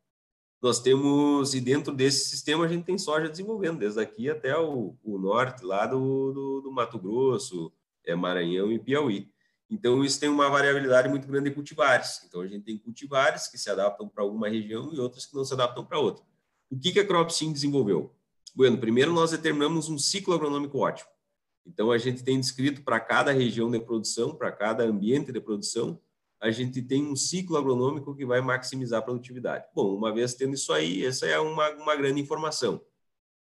Nós 0.61 0.79
temos, 0.79 1.53
e 1.53 1.59
dentro 1.59 1.93
desse 1.93 2.29
sistema 2.29 2.63
a 2.63 2.67
gente 2.69 2.85
tem 2.85 2.97
soja 2.97 3.27
desenvolvendo, 3.27 3.79
desde 3.79 3.99
aqui 3.99 4.29
até 4.29 4.57
o, 4.57 4.95
o 5.03 5.17
norte, 5.17 5.65
lá 5.65 5.85
do, 5.85 6.31
do, 6.31 6.61
do 6.61 6.71
Mato 6.71 6.97
Grosso, 6.97 7.73
é 8.05 8.15
Maranhão 8.15 8.71
e 8.71 8.79
Piauí. 8.79 9.29
Então, 9.69 10.03
isso 10.03 10.19
tem 10.19 10.27
uma 10.27 10.49
variabilidade 10.49 11.07
muito 11.07 11.27
grande 11.27 11.49
de 11.49 11.55
cultivares. 11.55 12.21
Então, 12.25 12.41
a 12.41 12.47
gente 12.47 12.65
tem 12.65 12.77
cultivares 12.77 13.47
que 13.47 13.57
se 13.57 13.69
adaptam 13.69 14.07
para 14.09 14.21
alguma 14.23 14.49
região 14.49 14.93
e 14.93 14.99
outros 14.99 15.25
que 15.25 15.33
não 15.33 15.45
se 15.45 15.53
adaptam 15.53 15.85
para 15.85 15.97
outra. 15.97 16.25
O 16.69 16.77
que, 16.77 16.91
que 16.91 16.99
a 16.99 17.07
CropSym 17.07 17.53
desenvolveu? 17.53 18.13
Bueno, 18.53 18.77
primeiro 18.77 19.13
nós 19.13 19.31
determinamos 19.31 19.87
um 19.87 19.97
ciclo 19.97 20.33
agronômico 20.33 20.77
ótimo. 20.77 21.09
Então, 21.65 21.89
a 21.89 21.97
gente 21.97 22.23
tem 22.23 22.39
descrito 22.39 22.83
para 22.83 22.99
cada 22.99 23.31
região 23.31 23.71
de 23.71 23.79
produção, 23.79 24.35
para 24.35 24.51
cada 24.51 24.83
ambiente 24.83 25.31
de 25.31 25.39
produção, 25.39 26.01
a 26.41 26.49
gente 26.49 26.81
tem 26.81 27.05
um 27.05 27.15
ciclo 27.15 27.55
agronômico 27.55 28.15
que 28.15 28.25
vai 28.25 28.41
maximizar 28.41 28.99
a 28.99 29.03
produtividade. 29.03 29.67
Bom, 29.75 29.95
uma 29.95 30.11
vez 30.11 30.33
tendo 30.33 30.55
isso 30.55 30.73
aí, 30.73 31.05
essa 31.05 31.27
é 31.27 31.39
uma, 31.39 31.69
uma 31.75 31.95
grande 31.95 32.19
informação. 32.19 32.81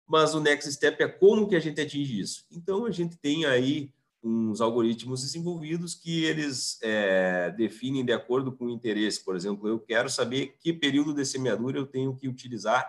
Mas 0.07 0.35
o 0.35 0.41
next 0.41 0.71
step 0.71 1.03
é 1.03 1.09
como 1.09 1.49
que 1.49 1.57
a 1.57 1.61
gente 1.61 1.81
atinge 1.81 2.21
isso. 2.21 2.45
Então, 2.51 2.85
a 2.85 2.91
gente 2.91 3.17
tem 3.17 3.47
aí 3.47 3.95
uns 4.23 4.61
algoritmos 4.61 5.23
desenvolvidos 5.23 5.95
que 5.95 6.25
eles 6.25 6.79
é, 6.83 7.51
definem 7.51 8.05
de 8.05 8.13
acordo 8.13 8.53
com 8.53 8.67
o 8.67 8.71
interesse. 8.71 9.25
Por 9.25 9.35
exemplo, 9.35 9.69
eu 9.69 9.81
quero 9.81 10.09
saber 10.09 10.57
que 10.61 10.73
período 10.73 11.13
de 11.13 11.25
semeadura 11.25 11.79
eu 11.79 11.87
tenho 11.87 12.15
que 12.15 12.29
utilizar 12.29 12.87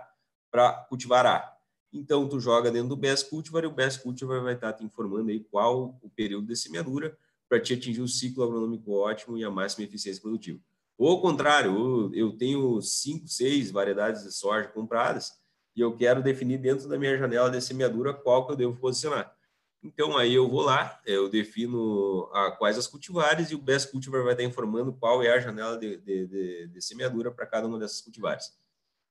para 0.51 0.71
cultivar 0.87 1.25
A. 1.25 1.51
Então, 1.91 2.27
tu 2.27 2.39
joga 2.39 2.71
dentro 2.71 2.89
do 2.89 2.95
Best 2.95 3.29
Cultivar 3.29 3.63
e 3.63 3.67
o 3.67 3.71
Best 3.71 4.01
Cultivar 4.01 4.41
vai 4.41 4.53
estar 4.53 4.73
te 4.73 4.83
informando 4.83 5.29
aí 5.29 5.39
qual 5.39 5.99
o 6.01 6.09
período 6.09 6.47
de 6.47 6.55
semeadura 6.55 7.17
para 7.49 7.59
te 7.59 7.73
atingir 7.73 8.01
o 8.01 8.07
ciclo 8.07 8.43
agronômico 8.43 8.91
ótimo 8.91 9.37
e 9.37 9.43
a 9.43 9.49
máxima 9.51 9.85
eficiência 9.85 10.21
produtiva. 10.21 10.59
Ou 10.97 11.09
ao 11.09 11.21
contrário, 11.21 12.11
eu 12.13 12.31
tenho 12.31 12.81
cinco, 12.81 13.27
seis 13.27 13.71
variedades 13.71 14.23
de 14.23 14.31
soja 14.31 14.67
compradas 14.67 15.33
e 15.75 15.81
eu 15.81 15.95
quero 15.95 16.21
definir 16.21 16.59
dentro 16.59 16.87
da 16.87 16.97
minha 16.97 17.17
janela 17.17 17.49
de 17.49 17.61
semeadura 17.61 18.13
qual 18.13 18.45
que 18.45 18.53
eu 18.53 18.55
devo 18.55 18.75
posicionar. 18.75 19.35
Então, 19.83 20.17
aí 20.17 20.33
eu 20.33 20.47
vou 20.47 20.61
lá, 20.61 21.01
eu 21.05 21.27
defino 21.27 22.29
a, 22.31 22.51
quais 22.51 22.77
as 22.77 22.87
cultivares 22.87 23.51
e 23.51 23.55
o 23.55 23.61
Best 23.61 23.91
Cultivar 23.91 24.23
vai 24.23 24.31
estar 24.31 24.43
informando 24.43 24.93
qual 24.93 25.21
é 25.21 25.33
a 25.33 25.39
janela 25.39 25.77
de, 25.77 25.97
de, 25.97 26.27
de, 26.27 26.67
de 26.67 26.81
semeadura 26.81 27.29
para 27.29 27.45
cada 27.45 27.67
uma 27.67 27.77
dessas 27.77 27.99
cultivares. 27.99 28.53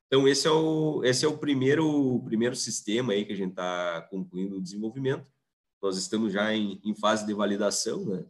Então, 0.06 0.26
esse 0.26 0.46
é 0.46 0.50
o, 0.50 1.02
esse 1.04 1.24
é 1.26 1.28
o 1.28 1.36
primeiro, 1.36 2.22
primeiro 2.24 2.56
sistema 2.56 3.12
aí 3.12 3.24
que 3.24 3.32
a 3.32 3.36
gente 3.36 3.50
está 3.50 4.06
concluindo 4.10 4.56
o 4.56 4.62
desenvolvimento. 4.62 5.30
Nós 5.82 5.98
estamos 5.98 6.32
já 6.32 6.54
em, 6.54 6.80
em 6.82 6.94
fase 6.94 7.26
de 7.26 7.34
validação, 7.34 8.04
né? 8.06 8.24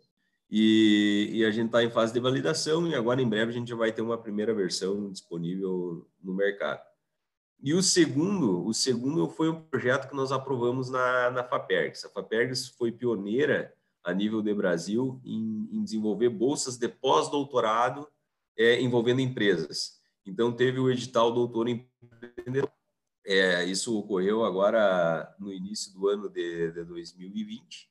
E, 0.50 1.30
e 1.32 1.44
a 1.44 1.50
gente 1.50 1.66
está 1.66 1.82
em 1.82 1.90
fase 1.90 2.12
de 2.12 2.20
validação 2.20 2.86
e 2.86 2.94
agora 2.94 3.22
em 3.22 3.28
breve 3.28 3.52
a 3.52 3.54
gente 3.54 3.68
já 3.68 3.76
vai 3.76 3.90
ter 3.90 4.02
uma 4.02 4.18
primeira 4.18 4.52
versão 4.52 5.10
disponível 5.10 6.06
no 6.22 6.34
mercado. 6.34 6.82
E 7.62 7.74
o 7.74 7.82
segundo, 7.82 8.66
o 8.66 8.74
segundo 8.74 9.28
foi 9.28 9.48
um 9.48 9.60
projeto 9.60 10.08
que 10.08 10.16
nós 10.16 10.32
aprovamos 10.32 10.90
na, 10.90 11.30
na 11.30 11.44
FAPERGS. 11.44 12.04
A 12.04 12.10
FAPERGS 12.10 12.68
foi 12.70 12.90
pioneira 12.90 13.72
a 14.02 14.12
nível 14.12 14.42
de 14.42 14.52
Brasil 14.52 15.20
em, 15.24 15.68
em 15.70 15.84
desenvolver 15.84 16.28
bolsas 16.28 16.76
de 16.76 16.88
pós-doutorado 16.88 18.08
é, 18.58 18.80
envolvendo 18.80 19.20
empresas. 19.20 20.00
Então, 20.26 20.52
teve 20.52 20.80
o 20.80 20.90
edital 20.90 21.32
Doutor 21.32 21.68
Empreendedor. 21.68 22.70
É, 23.24 23.64
isso 23.64 23.96
ocorreu 23.96 24.44
agora 24.44 25.32
no 25.38 25.52
início 25.52 25.92
do 25.92 26.08
ano 26.08 26.28
de, 26.28 26.72
de 26.72 26.84
2020. 26.84 27.88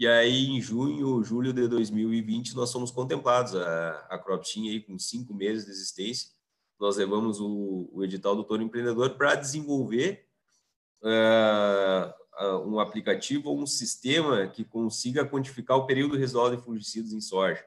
E 0.00 0.08
aí, 0.08 0.46
em 0.46 0.60
junho, 0.60 1.22
julho 1.22 1.52
de 1.52 1.68
2020, 1.68 2.56
nós 2.56 2.72
fomos 2.72 2.90
contemplados, 2.90 3.54
a, 3.54 3.90
a 4.10 4.18
Cropteam 4.18 4.64
aí 4.64 4.80
com 4.80 4.98
cinco 4.98 5.32
meses 5.32 5.64
de 5.64 5.70
existência, 5.70 6.31
nós 6.82 6.96
levamos 6.96 7.40
o, 7.40 7.88
o 7.92 8.02
edital 8.02 8.34
do 8.34 8.42
Toro 8.42 8.60
Empreendedor 8.60 9.10
para 9.10 9.36
desenvolver 9.36 10.26
uh, 11.00 12.66
um 12.66 12.80
aplicativo 12.80 13.50
ou 13.50 13.60
um 13.60 13.68
sistema 13.68 14.48
que 14.48 14.64
consiga 14.64 15.24
quantificar 15.24 15.76
o 15.76 15.86
período 15.86 16.16
residual 16.16 16.50
de 16.50 16.60
fungicidas 16.60 17.12
em 17.12 17.20
soja. 17.20 17.64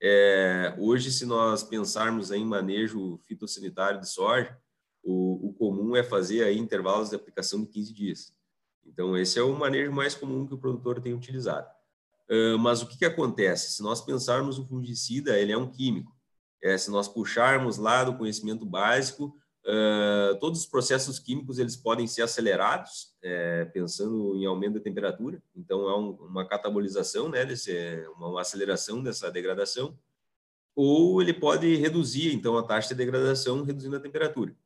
É, 0.00 0.72
hoje, 0.78 1.10
se 1.10 1.26
nós 1.26 1.64
pensarmos 1.64 2.30
em 2.30 2.44
manejo 2.44 3.18
fitossanitário 3.26 3.98
de 3.98 4.08
soja, 4.08 4.56
o, 5.02 5.48
o, 5.48 5.52
comum 5.54 5.96
é 5.96 6.04
fazer 6.04 6.44
aí 6.44 6.56
intervalos 6.56 7.10
de 7.10 7.16
aplicação 7.16 7.60
de 7.60 7.66
15 7.66 7.92
dias. 7.92 8.32
Então, 8.86 9.18
esse 9.18 9.36
é 9.36 9.42
o 9.42 9.52
manejo 9.52 9.90
mais 9.90 10.14
comum 10.14 10.46
que 10.46 10.54
o 10.54 10.58
produtor 10.58 11.00
tem 11.00 11.12
utilizado. 11.12 11.68
Uh, 12.30 12.56
mas 12.56 12.82
o 12.82 12.86
que, 12.86 12.98
que 12.98 13.04
acontece? 13.04 13.72
Se 13.72 13.82
nós 13.82 14.00
pensarmos 14.00 14.60
o 14.60 14.64
fungicida, 14.64 15.36
ele 15.40 15.50
é 15.50 15.58
um 15.58 15.68
químico 15.68 16.13
é, 16.64 16.78
se 16.78 16.90
nós 16.90 17.06
puxarmos 17.06 17.76
lá 17.76 18.02
do 18.04 18.16
conhecimento 18.16 18.64
básico, 18.64 19.36
uh, 19.66 20.34
todos 20.40 20.60
os 20.60 20.66
processos 20.66 21.18
químicos 21.18 21.58
eles 21.58 21.76
podem 21.76 22.06
ser 22.06 22.22
acelerados, 22.22 23.14
é, 23.22 23.66
pensando 23.66 24.34
em 24.34 24.46
aumento 24.46 24.74
da 24.74 24.80
temperatura. 24.80 25.42
Então, 25.54 25.86
há 25.86 25.98
um, 25.98 26.12
uma 26.12 26.48
catabolização, 26.48 27.28
né, 27.28 27.44
desse, 27.44 28.02
uma, 28.16 28.40
aceleração 28.40 29.02
dessa 29.02 29.30
degradação, 29.30 29.94
ou 30.74 31.20
ele 31.20 31.34
pode 31.34 31.76
reduzir, 31.76 32.34
então, 32.34 32.56
a 32.56 32.62
taxa 32.62 32.88
de 32.88 32.94
degradação, 32.94 33.62
reduzindo 33.62 33.96
a 33.96 34.00
temperatura. 34.00 34.56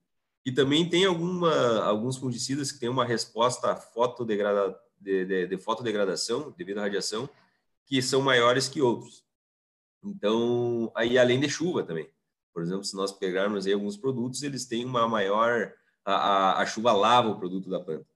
E 0.46 0.52
também 0.52 0.88
tem 0.88 1.04
alguma, 1.04 1.82
alguns 1.82 2.16
fungicidas 2.16 2.70
que 2.70 2.78
têm 2.78 2.88
uma 2.88 3.04
resposta 3.04 3.74
fotodegrada, 3.74 4.78
de, 5.00 5.24
de, 5.24 5.46
de 5.48 5.58
fotodegradação 5.58 6.54
devido 6.56 6.78
à 6.78 6.82
radiação, 6.82 7.28
que 7.84 8.00
são 8.00 8.22
maiores 8.22 8.68
que 8.68 8.80
outros. 8.80 9.27
Então, 10.02 10.92
aí 10.94 11.18
além 11.18 11.40
de 11.40 11.48
chuva 11.48 11.82
também. 11.82 12.08
Por 12.52 12.62
exemplo, 12.62 12.84
se 12.84 12.96
nós 12.96 13.12
pegarmos 13.12 13.66
aí 13.66 13.72
alguns 13.72 13.96
produtos, 13.96 14.42
eles 14.42 14.66
têm 14.66 14.84
uma 14.84 15.08
maior 15.08 15.72
a, 16.04 16.14
a, 16.14 16.62
a 16.62 16.66
chuva 16.66 16.92
lava 16.92 17.28
o 17.28 17.38
produto 17.38 17.68
da 17.68 17.80
planta. 17.80 18.06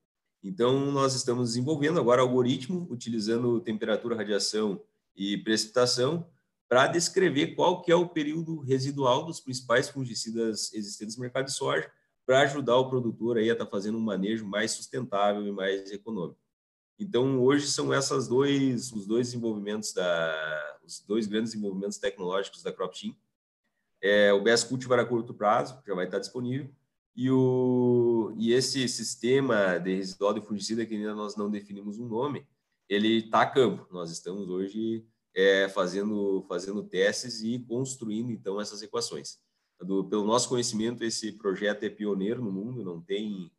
Então, 0.42 0.90
nós 0.90 1.14
estamos 1.14 1.51
desenvolvendo 1.51 2.01
agora 2.01 2.23
algoritmo 2.23 2.87
utilizando 2.90 3.61
temperatura, 3.61 4.16
radiação 4.16 4.83
e 5.14 5.38
precipitação 5.38 6.27
para 6.68 6.87
descrever 6.87 7.55
qual 7.55 7.83
que 7.83 7.92
é 7.92 7.95
o 7.95 8.09
período 8.09 8.59
residual 8.61 9.27
dos 9.27 9.40
principais 9.40 9.90
fungicidas 9.90 10.73
existentes 10.73 11.16
no 11.16 11.21
mercado 11.21 11.45
de 11.45 11.53
soja, 11.53 11.92
para 12.25 12.40
ajudar 12.40 12.77
o 12.77 12.88
produtor 12.88 13.37
aí 13.37 13.51
a 13.51 13.53
estar 13.53 13.66
tá 13.66 13.71
fazendo 13.71 13.99
um 13.99 14.01
manejo 14.01 14.47
mais 14.47 14.71
sustentável 14.71 15.47
e 15.47 15.53
mais 15.53 15.92
econômico. 15.92 16.40
Então, 16.99 17.41
hoje 17.41 17.67
são 17.67 17.93
essas 17.93 18.29
dois, 18.29 18.93
os 18.93 19.07
dois 19.07 19.29
desenvolvimentos 19.29 19.93
da, 19.93 20.79
os 20.85 21.01
dois 21.01 21.27
grandes 21.27 21.53
desenvolvimentos 21.53 21.99
tecnológicos 21.99 22.63
da 22.63 22.73
Crop 22.73 22.99
Team. 22.99 23.17
É, 24.01 24.33
o 24.33 24.43
Best 24.43 24.69
Cultivar 24.69 24.99
a 24.99 25.05
curto 25.05 25.35
prazo 25.35 25.81
já 25.87 25.95
vai 25.95 26.07
estar 26.07 26.19
disponível 26.19 26.71
e 27.15 27.31
o 27.31 28.33
e 28.37 28.53
esse 28.53 28.89
sistema 28.89 29.79
de 29.79 29.95
residual 29.95 30.33
de 30.33 30.41
fungicida 30.41 30.85
que 30.87 30.95
ainda 30.95 31.15
nós 31.15 31.37
não 31.37 31.51
definimos 31.51 31.99
um 31.99 32.09
nome, 32.09 32.47
ele 32.89 33.19
está 33.19 33.43
a 33.43 33.51
campo. 33.51 33.87
Nós 33.93 34.11
estamos 34.11 34.49
hoje 34.49 35.07
é, 35.35 35.69
fazendo 35.69 36.45
fazendo 36.49 36.83
testes 36.83 37.43
e 37.43 37.59
construindo 37.59 38.31
então 38.31 38.61
essas 38.61 38.83
equações. 38.83 39.39
Do, 39.81 40.05
pelo 40.05 40.25
nosso 40.25 40.49
conhecimento, 40.49 41.03
esse 41.03 41.33
projeto 41.33 41.83
é 41.85 41.91
pioneiro 41.91 42.43
no 42.43 42.53
mundo. 42.53 42.85
Não 42.85 43.01
tem 43.01 43.51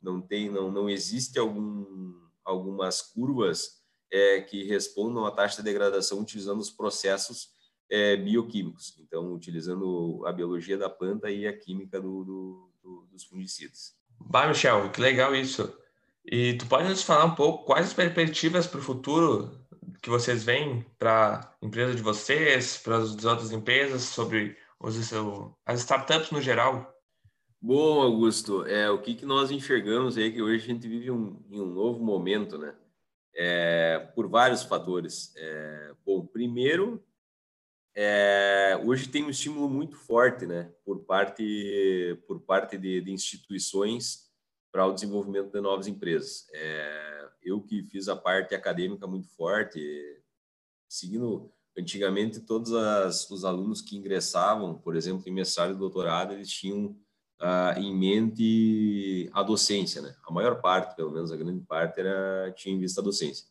não 0.00 0.20
tem 0.20 0.48
não 0.50 0.70
não 0.70 0.88
existe 0.88 1.38
algum 1.38 2.14
algumas 2.50 3.00
curvas 3.00 3.80
é, 4.10 4.40
que 4.40 4.64
respondam 4.64 5.24
à 5.24 5.30
taxa 5.30 5.58
de 5.58 5.62
degradação 5.62 6.20
utilizando 6.20 6.60
os 6.60 6.70
processos 6.70 7.50
é, 7.88 8.16
bioquímicos, 8.16 8.94
então 9.00 9.32
utilizando 9.32 10.24
a 10.26 10.32
biologia 10.32 10.76
da 10.76 10.88
planta 10.88 11.30
e 11.30 11.46
a 11.46 11.56
química 11.56 12.00
do, 12.00 12.24
do, 12.24 12.70
do, 12.82 13.06
dos 13.10 13.24
fungicidas. 13.24 13.94
Bah, 14.20 14.46
Michel, 14.46 14.90
que 14.90 15.00
legal 15.00 15.34
isso. 15.34 15.72
E 16.24 16.54
tu 16.54 16.66
pode 16.66 16.88
nos 16.88 17.02
falar 17.02 17.24
um 17.24 17.34
pouco 17.34 17.64
quais 17.64 17.86
as 17.86 17.94
perspectivas 17.94 18.66
para 18.66 18.80
o 18.80 18.82
futuro 18.82 19.50
que 20.02 20.10
vocês 20.10 20.44
veem 20.44 20.84
para 20.98 21.40
a 21.40 21.66
empresa 21.66 21.94
de 21.94 22.02
vocês, 22.02 22.78
para 22.78 22.98
as 22.98 23.24
outras 23.24 23.52
empresas, 23.52 24.02
sobre 24.02 24.56
os, 24.78 24.96
as 25.66 25.80
startups 25.80 26.30
no 26.30 26.40
geral? 26.40 26.94
Bom, 27.62 28.00
Augusto, 28.00 28.64
é, 28.64 28.90
o 28.90 29.02
que, 29.02 29.14
que 29.14 29.26
nós 29.26 29.50
enxergamos 29.50 30.16
aí 30.16 30.32
que 30.32 30.40
hoje 30.40 30.64
a 30.64 30.66
gente 30.66 30.88
vive 30.88 31.10
um, 31.10 31.44
em 31.50 31.60
um 31.60 31.66
novo 31.66 32.02
momento, 32.02 32.56
né? 32.56 32.74
É, 33.34 33.98
por 34.14 34.26
vários 34.26 34.62
fatores. 34.62 35.34
É, 35.36 35.94
bom, 36.04 36.24
primeiro, 36.24 37.04
é, 37.94 38.80
hoje 38.82 39.10
tem 39.10 39.24
um 39.24 39.28
estímulo 39.28 39.68
muito 39.68 39.94
forte, 39.94 40.46
né, 40.46 40.72
por 40.86 41.00
parte 41.04 42.18
por 42.26 42.40
parte 42.40 42.78
de, 42.78 43.02
de 43.02 43.12
instituições 43.12 44.30
para 44.72 44.86
o 44.86 44.94
desenvolvimento 44.94 45.52
de 45.52 45.60
novas 45.60 45.86
empresas. 45.86 46.48
É, 46.54 47.28
eu 47.42 47.60
que 47.60 47.82
fiz 47.82 48.08
a 48.08 48.16
parte 48.16 48.54
acadêmica 48.54 49.06
muito 49.06 49.28
forte, 49.28 49.80
seguindo 50.88 51.52
antigamente 51.76 52.40
todos 52.40 52.72
as, 52.72 53.30
os 53.30 53.44
alunos 53.44 53.82
que 53.82 53.96
ingressavam, 53.98 54.78
por 54.78 54.96
exemplo, 54.96 55.28
em 55.28 55.32
mestrado 55.32 55.74
e 55.74 55.78
doutorado, 55.78 56.32
eles 56.32 56.50
tinham 56.50 56.96
uh, 57.40 57.78
em 57.78 57.94
mente 57.94 59.30
a 59.32 59.42
docência, 59.42 60.02
né? 60.02 60.14
A 60.26 60.32
maior 60.32 60.60
parte, 60.60 60.94
pelo 60.94 61.10
menos 61.10 61.32
a 61.32 61.36
grande 61.36 61.60
parte, 61.64 62.00
era 62.00 62.52
tinha 62.52 62.74
em 62.74 62.78
vista 62.78 63.00
a 63.00 63.04
docência. 63.04 63.46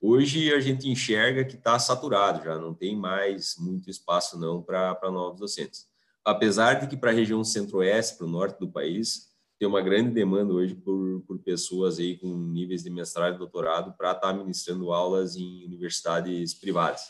Hoje 0.00 0.52
a 0.52 0.60
gente 0.60 0.88
enxerga 0.88 1.44
que 1.44 1.56
está 1.56 1.78
saturado 1.78 2.44
já, 2.44 2.58
não 2.58 2.74
tem 2.74 2.94
mais 2.96 3.56
muito 3.58 3.88
espaço 3.88 4.38
não 4.38 4.62
para 4.62 5.10
novos 5.10 5.40
docentes. 5.40 5.86
Apesar 6.24 6.74
de 6.74 6.86
que 6.86 6.96
para 6.96 7.10
a 7.10 7.14
região 7.14 7.42
centro-oeste, 7.42 8.16
para 8.16 8.26
o 8.26 8.30
norte 8.30 8.58
do 8.58 8.70
país, 8.70 9.34
tem 9.58 9.68
uma 9.68 9.80
grande 9.80 10.10
demanda 10.10 10.52
hoje 10.52 10.74
por, 10.74 11.22
por 11.26 11.38
pessoas 11.38 11.98
aí 11.98 12.18
com 12.18 12.28
níveis 12.28 12.82
de 12.82 12.90
mestrado 12.90 13.36
e 13.36 13.38
doutorado 13.38 13.94
para 13.96 14.12
estar 14.12 14.28
tá 14.28 14.32
ministrando 14.32 14.92
aulas 14.92 15.36
em 15.36 15.64
universidades 15.64 16.52
privadas. 16.54 17.08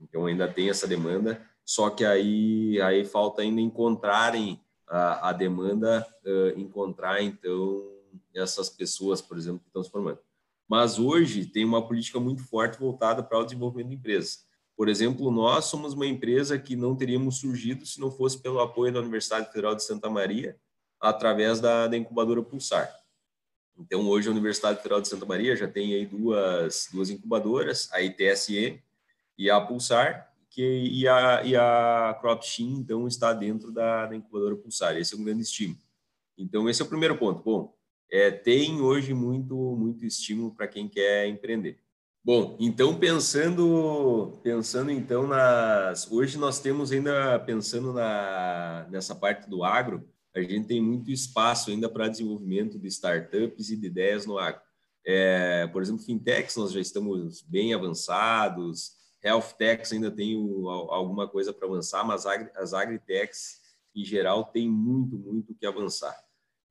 Então 0.00 0.26
ainda 0.26 0.48
tem 0.48 0.68
essa 0.68 0.86
demanda, 0.86 1.40
só 1.64 1.90
que 1.90 2.04
aí 2.04 2.80
aí 2.80 3.04
falta 3.04 3.42
ainda 3.42 3.60
encontrarem 3.60 4.60
a, 4.88 5.30
a 5.30 5.32
demanda 5.32 6.06
uh, 6.24 6.58
encontrar, 6.58 7.22
então, 7.22 7.84
essas 8.34 8.68
pessoas, 8.68 9.20
por 9.20 9.36
exemplo, 9.36 9.60
que 9.60 9.68
estão 9.68 9.82
se 9.82 9.90
formando. 9.90 10.18
Mas 10.68 10.98
hoje 10.98 11.46
tem 11.46 11.64
uma 11.64 11.86
política 11.86 12.18
muito 12.18 12.42
forte 12.42 12.78
voltada 12.78 13.22
para 13.22 13.38
o 13.38 13.44
desenvolvimento 13.44 13.88
de 13.88 13.94
empresas. 13.94 14.44
Por 14.76 14.88
exemplo, 14.88 15.30
nós 15.30 15.66
somos 15.66 15.94
uma 15.94 16.06
empresa 16.06 16.58
que 16.58 16.76
não 16.76 16.94
teríamos 16.94 17.38
surgido 17.38 17.86
se 17.86 18.00
não 18.00 18.10
fosse 18.10 18.38
pelo 18.38 18.60
apoio 18.60 18.92
da 18.92 19.00
Universidade 19.00 19.46
Federal 19.50 19.74
de 19.74 19.82
Santa 19.82 20.10
Maria, 20.10 20.56
através 21.00 21.60
da, 21.60 21.86
da 21.86 21.96
incubadora 21.96 22.42
Pulsar. 22.42 22.92
Então, 23.78 24.08
hoje 24.08 24.28
a 24.28 24.32
Universidade 24.32 24.78
Federal 24.78 25.00
de 25.00 25.08
Santa 25.08 25.26
Maria 25.26 25.54
já 25.54 25.68
tem 25.68 25.94
aí 25.94 26.06
duas, 26.06 26.88
duas 26.92 27.10
incubadoras, 27.10 27.88
a 27.92 28.00
ITSM 28.00 28.82
e 29.38 29.50
a 29.50 29.60
Pulsar, 29.60 30.32
que, 30.56 30.88
e 30.90 31.06
a, 31.06 31.44
e 31.44 31.54
a 31.54 32.16
CropSteam, 32.18 32.78
então, 32.78 33.06
está 33.06 33.34
dentro 33.34 33.70
da, 33.70 34.06
da 34.06 34.16
incubadora 34.16 34.56
Pulsar. 34.56 34.96
Esse 34.96 35.14
é 35.14 35.18
um 35.18 35.22
grande 35.22 35.42
estímulo. 35.42 35.78
Então, 36.38 36.66
esse 36.66 36.80
é 36.80 36.84
o 36.84 36.88
primeiro 36.88 37.18
ponto. 37.18 37.42
Bom, 37.44 37.74
é, 38.10 38.30
tem 38.30 38.80
hoje 38.80 39.12
muito, 39.12 39.54
muito 39.54 40.06
estímulo 40.06 40.54
para 40.54 40.66
quem 40.66 40.88
quer 40.88 41.28
empreender. 41.28 41.78
Bom, 42.24 42.56
então 42.58 42.98
pensando, 42.98 44.40
pensando 44.42 44.90
então 44.90 45.26
nas, 45.28 46.10
hoje 46.10 46.38
nós 46.38 46.58
temos 46.58 46.90
ainda 46.90 47.38
pensando 47.38 47.92
na 47.92 48.84
nessa 48.90 49.14
parte 49.14 49.48
do 49.48 49.62
agro, 49.62 50.08
a 50.34 50.40
gente 50.40 50.66
tem 50.66 50.82
muito 50.82 51.10
espaço 51.10 51.70
ainda 51.70 51.88
para 51.88 52.08
desenvolvimento 52.08 52.80
de 52.80 52.88
startups 52.88 53.70
e 53.70 53.76
de 53.76 53.86
ideias 53.86 54.26
no 54.26 54.38
agro. 54.38 54.60
É, 55.06 55.68
por 55.68 55.82
exemplo, 55.82 56.02
fintechs 56.02 56.56
nós 56.56 56.72
já 56.72 56.80
estamos 56.80 57.42
bem 57.42 57.72
avançados, 57.72 58.95
health 59.26 59.52
techs 59.58 59.92
ainda 59.92 60.10
tem 60.10 60.34
alguma 60.90 61.28
coisa 61.28 61.52
para 61.52 61.66
avançar, 61.66 62.04
mas 62.04 62.24
as 62.26 62.72
agritechs 62.72 63.60
em 63.94 64.04
geral 64.04 64.44
tem 64.44 64.68
muito, 64.68 65.16
muito 65.16 65.54
que 65.54 65.66
avançar. 65.66 66.16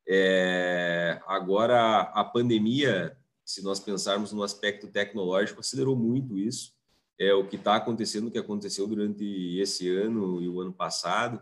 É, 0.08 1.20
agora 1.26 2.02
a 2.02 2.24
pandemia 2.24 3.18
se 3.46 3.62
nós 3.64 3.80
pensarmos 3.80 4.34
no 4.34 4.42
aspecto 4.42 4.88
tecnológico, 4.88 5.60
acelerou 5.60 5.96
muito 5.96 6.36
isso. 6.36 6.74
É 7.18 7.34
o 7.34 7.48
que 7.48 7.56
está 7.56 7.76
acontecendo, 7.76 8.28
o 8.28 8.32
que 8.32 8.40
aconteceu 8.40 8.88
durante 8.88 9.24
esse 9.60 9.88
ano 9.88 10.42
e 10.42 10.50
o 10.50 10.60
ano 10.60 10.74
passado. 10.74 11.40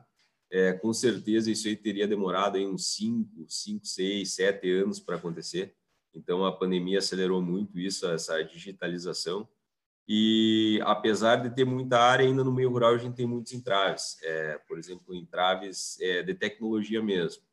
É, 0.52 0.74
com 0.74 0.94
certeza 0.94 1.50
isso 1.50 1.68
aí 1.68 1.76
teria 1.76 2.08
demorado 2.08 2.58
aí 2.58 2.68
uns 2.68 2.94
5, 2.94 3.46
5, 3.48 3.86
6, 3.86 4.36
7 4.36 4.72
anos 4.72 5.00
para 5.00 5.16
acontecer. 5.16 5.74
Então 6.14 6.46
a 6.46 6.52
pandemia 6.52 7.00
acelerou 7.00 7.42
muito 7.42 7.80
isso, 7.80 8.06
essa 8.06 8.44
digitalização. 8.44 9.48
E 10.08 10.82
apesar 10.84 11.38
de 11.38 11.50
ter 11.50 11.66
muita 11.66 11.98
área, 11.98 12.26
ainda 12.26 12.44
no 12.44 12.52
meio 12.52 12.70
rural 12.70 12.94
a 12.94 12.98
gente 12.98 13.16
tem 13.16 13.26
muitos 13.26 13.54
entraves. 13.54 14.18
É, 14.22 14.58
por 14.68 14.78
exemplo, 14.78 15.16
entraves 15.16 16.00
é, 16.02 16.22
de 16.22 16.34
tecnologia 16.34 17.02
mesmo. 17.02 17.44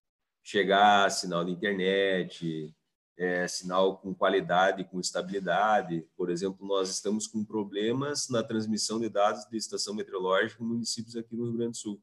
Chegar 0.42 1.10
sinal 1.10 1.44
de 1.44 1.52
internet, 1.52 2.74
é, 3.16 3.46
sinal 3.46 3.98
com 3.98 4.14
qualidade, 4.14 4.84
com 4.84 4.98
estabilidade. 4.98 6.06
Por 6.16 6.30
exemplo, 6.30 6.66
nós 6.66 6.88
estamos 6.90 7.26
com 7.26 7.44
problemas 7.44 8.28
na 8.28 8.42
transmissão 8.42 8.98
de 8.98 9.08
dados 9.08 9.44
de 9.44 9.56
estação 9.56 9.94
meteorológica 9.94 10.62
em 10.62 10.66
municípios 10.66 11.16
aqui 11.16 11.36
no 11.36 11.44
Rio 11.44 11.56
Grande 11.56 11.72
do 11.72 11.76
Sul. 11.76 12.02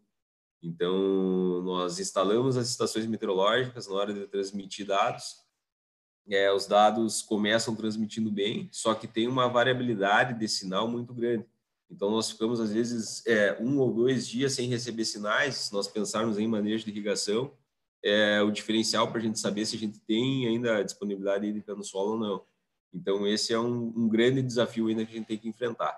Então, 0.62 1.62
nós 1.63 1.99
instalamos 1.99 2.55
as 2.55 2.69
estações 2.69 3.05
meteorológicas 3.05 3.88
na 3.88 3.95
hora 3.95 4.13
de 4.13 4.27
transmitir 4.27 4.86
dados. 4.86 5.46
É, 6.29 6.51
os 6.51 6.67
dados 6.67 7.21
começam 7.21 7.75
transmitindo 7.75 8.29
bem, 8.29 8.67
só 8.71 8.93
que 8.93 9.07
tem 9.07 9.27
uma 9.27 9.47
variabilidade 9.47 10.37
de 10.37 10.47
sinal 10.47 10.87
muito 10.87 11.13
grande. 11.13 11.45
Então, 11.89 12.11
nós 12.11 12.31
ficamos, 12.31 12.59
às 12.59 12.71
vezes, 12.73 13.25
é, 13.25 13.57
um 13.61 13.79
ou 13.79 13.93
dois 13.93 14.27
dias 14.27 14.53
sem 14.53 14.67
receber 14.67 15.05
sinais, 15.05 15.55
se 15.55 15.73
nós 15.73 15.87
pensarmos 15.87 16.37
em 16.37 16.47
manejo 16.47 16.83
de 16.83 16.91
irrigação, 16.91 17.53
é 18.03 18.41
o 18.41 18.51
diferencial 18.51 19.07
para 19.07 19.19
a 19.19 19.21
gente 19.21 19.39
saber 19.39 19.65
se 19.65 19.75
a 19.75 19.79
gente 19.79 19.99
tem 20.01 20.47
ainda 20.47 20.83
disponibilidade 20.83 21.47
hídrica 21.47 21.73
no 21.73 21.83
solo 21.83 22.11
ou 22.11 22.19
não. 22.19 22.43
Então, 22.93 23.25
esse 23.25 23.53
é 23.53 23.59
um, 23.59 23.93
um, 23.95 24.07
grande 24.07 24.41
desafio 24.41 24.87
ainda 24.87 25.05
que 25.05 25.13
a 25.13 25.15
gente 25.15 25.27
tem 25.27 25.37
que 25.37 25.47
enfrentar. 25.47 25.97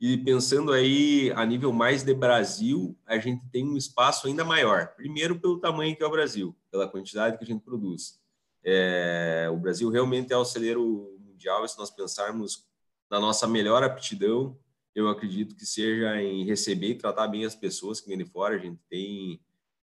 E 0.00 0.18
pensando 0.18 0.72
aí 0.72 1.32
a 1.34 1.44
nível 1.44 1.72
mais 1.72 2.02
de 2.02 2.12
Brasil, 2.12 2.96
a 3.06 3.18
gente 3.18 3.46
tem 3.48 3.64
um 3.64 3.76
espaço 3.76 4.26
ainda 4.26 4.44
maior. 4.44 4.88
Primeiro, 4.94 5.38
pelo 5.38 5.58
tamanho 5.58 5.96
que 5.96 6.02
é 6.02 6.06
o 6.06 6.10
Brasil, 6.10 6.54
pela 6.70 6.88
quantidade 6.88 7.38
que 7.38 7.44
a 7.44 7.46
gente 7.46 7.62
produz. 7.62 8.20
É, 8.68 9.48
o 9.52 9.56
Brasil 9.56 9.88
realmente 9.88 10.32
é 10.32 10.36
o 10.36 10.44
celeiro 10.44 11.16
mundial, 11.20 11.64
e 11.64 11.68
se 11.68 11.78
nós 11.78 11.88
pensarmos 11.88 12.66
na 13.08 13.20
nossa 13.20 13.46
melhor 13.46 13.84
aptidão, 13.84 14.58
eu 14.92 15.08
acredito 15.08 15.54
que 15.54 15.64
seja 15.64 16.20
em 16.20 16.44
receber 16.44 16.88
e 16.88 16.94
tratar 16.96 17.28
bem 17.28 17.44
as 17.44 17.54
pessoas 17.54 18.00
que 18.00 18.08
vêm 18.08 18.18
de 18.18 18.24
fora. 18.24 18.56
A 18.56 18.58
gente 18.58 18.80
tem 18.90 19.40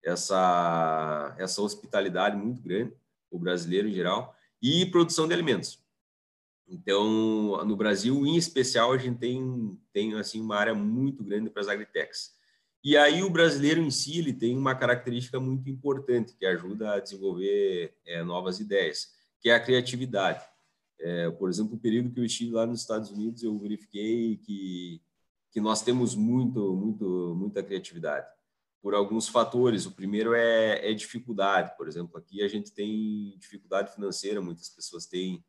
essa, 0.05 1.35
essa 1.38 1.61
hospitalidade 1.61 2.37
muito 2.37 2.62
grande, 2.62 2.95
o 3.29 3.38
brasileiro 3.38 3.88
em 3.88 3.93
geral, 3.93 4.37
e 4.62 4.87
produção 4.87 5.27
de 5.27 5.35
alimentos. 5.35 5.83
Então, 6.69 7.64
no 7.64 7.75
Brasil, 7.75 8.27
em 8.27 8.37
especial, 8.37 8.93
a 8.93 8.99
gente 8.99 9.19
tem, 9.19 9.81
tem 9.93 10.14
assim, 10.14 10.41
uma 10.41 10.55
área 10.57 10.75
muito 10.75 11.25
grande 11.25 11.51
para 11.51 11.62
as 11.62 11.69
agritechs. 11.69 12.38
E 12.88 12.96
aí 12.96 13.22
o 13.22 13.29
brasileiro 13.29 13.83
em 13.83 13.90
si 13.90 14.18
ele 14.18 14.33
tem 14.33 14.57
uma 14.57 14.74
característica 14.74 15.38
muito 15.38 15.68
importante 15.68 16.35
que 16.35 16.46
ajuda 16.46 16.94
a 16.94 16.98
desenvolver 16.98 17.94
é, 18.07 18.24
novas 18.24 18.61
ideias, 18.61 19.12
que 19.42 19.51
é 19.51 19.55
a 19.55 19.61
criatividade. 19.61 20.42
É, 20.98 21.29
por 21.29 21.51
exemplo, 21.51 21.74
o 21.74 21.79
período 21.79 22.11
que 22.11 22.18
eu 22.18 22.24
estive 22.24 22.53
lá 22.53 22.64
nos 22.64 22.81
Estados 22.81 23.11
Unidos, 23.11 23.42
eu 23.42 23.59
verifiquei 23.59 24.38
que, 24.38 25.03
que 25.51 25.61
nós 25.61 25.83
temos 25.83 26.14
muito, 26.14 26.74
muito, 26.74 27.35
muita 27.37 27.62
criatividade 27.62 28.27
por 28.81 28.94
alguns 28.94 29.29
fatores. 29.29 29.85
O 29.85 29.92
primeiro 29.92 30.33
é, 30.33 30.90
é, 30.90 30.94
dificuldade, 30.94 31.77
por 31.77 31.88
exemplo, 31.88 32.16
aqui 32.16 32.42
a 32.42 32.48
gente 32.48 32.72
tem 32.72 33.37
dificuldade 33.38 33.92
financeira, 33.92 34.40
muitas 34.40 34.70
pessoas 34.70 35.05
têm, 35.05 35.44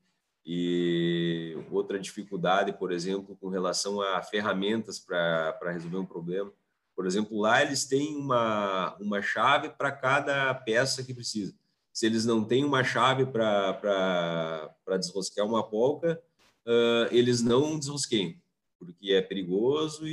e 0.45 1.55
outra 1.71 1.97
dificuldade, 1.97 2.73
por 2.73 2.91
exemplo, 2.91 3.37
com 3.37 3.47
relação 3.47 4.01
a 4.01 4.21
ferramentas 4.21 4.99
para 4.99 5.71
resolver 5.71 5.99
um 5.99 6.05
problema. 6.05 6.51
Por 6.99 7.05
exemplo, 7.05 7.39
lá 7.39 7.61
eles 7.61 7.85
têm 7.85 8.13
uma, 8.17 8.93
uma 8.99 9.21
chave 9.21 9.69
para 9.69 9.89
cada 9.89 10.53
peça 10.53 11.01
que 11.01 11.13
precisa. 11.13 11.55
Se 11.93 12.05
eles 12.05 12.25
não 12.25 12.43
têm 12.43 12.65
uma 12.65 12.83
chave 12.83 13.25
para 13.25 14.69
desrosquear 14.99 15.47
uma 15.47 15.63
polca, 15.63 16.21
uh, 16.65 17.07
eles 17.09 17.41
não 17.41 17.79
desrosqueiam 17.79 18.35
porque 18.77 19.13
é 19.13 19.21
perigoso 19.21 20.05
e, 20.05 20.11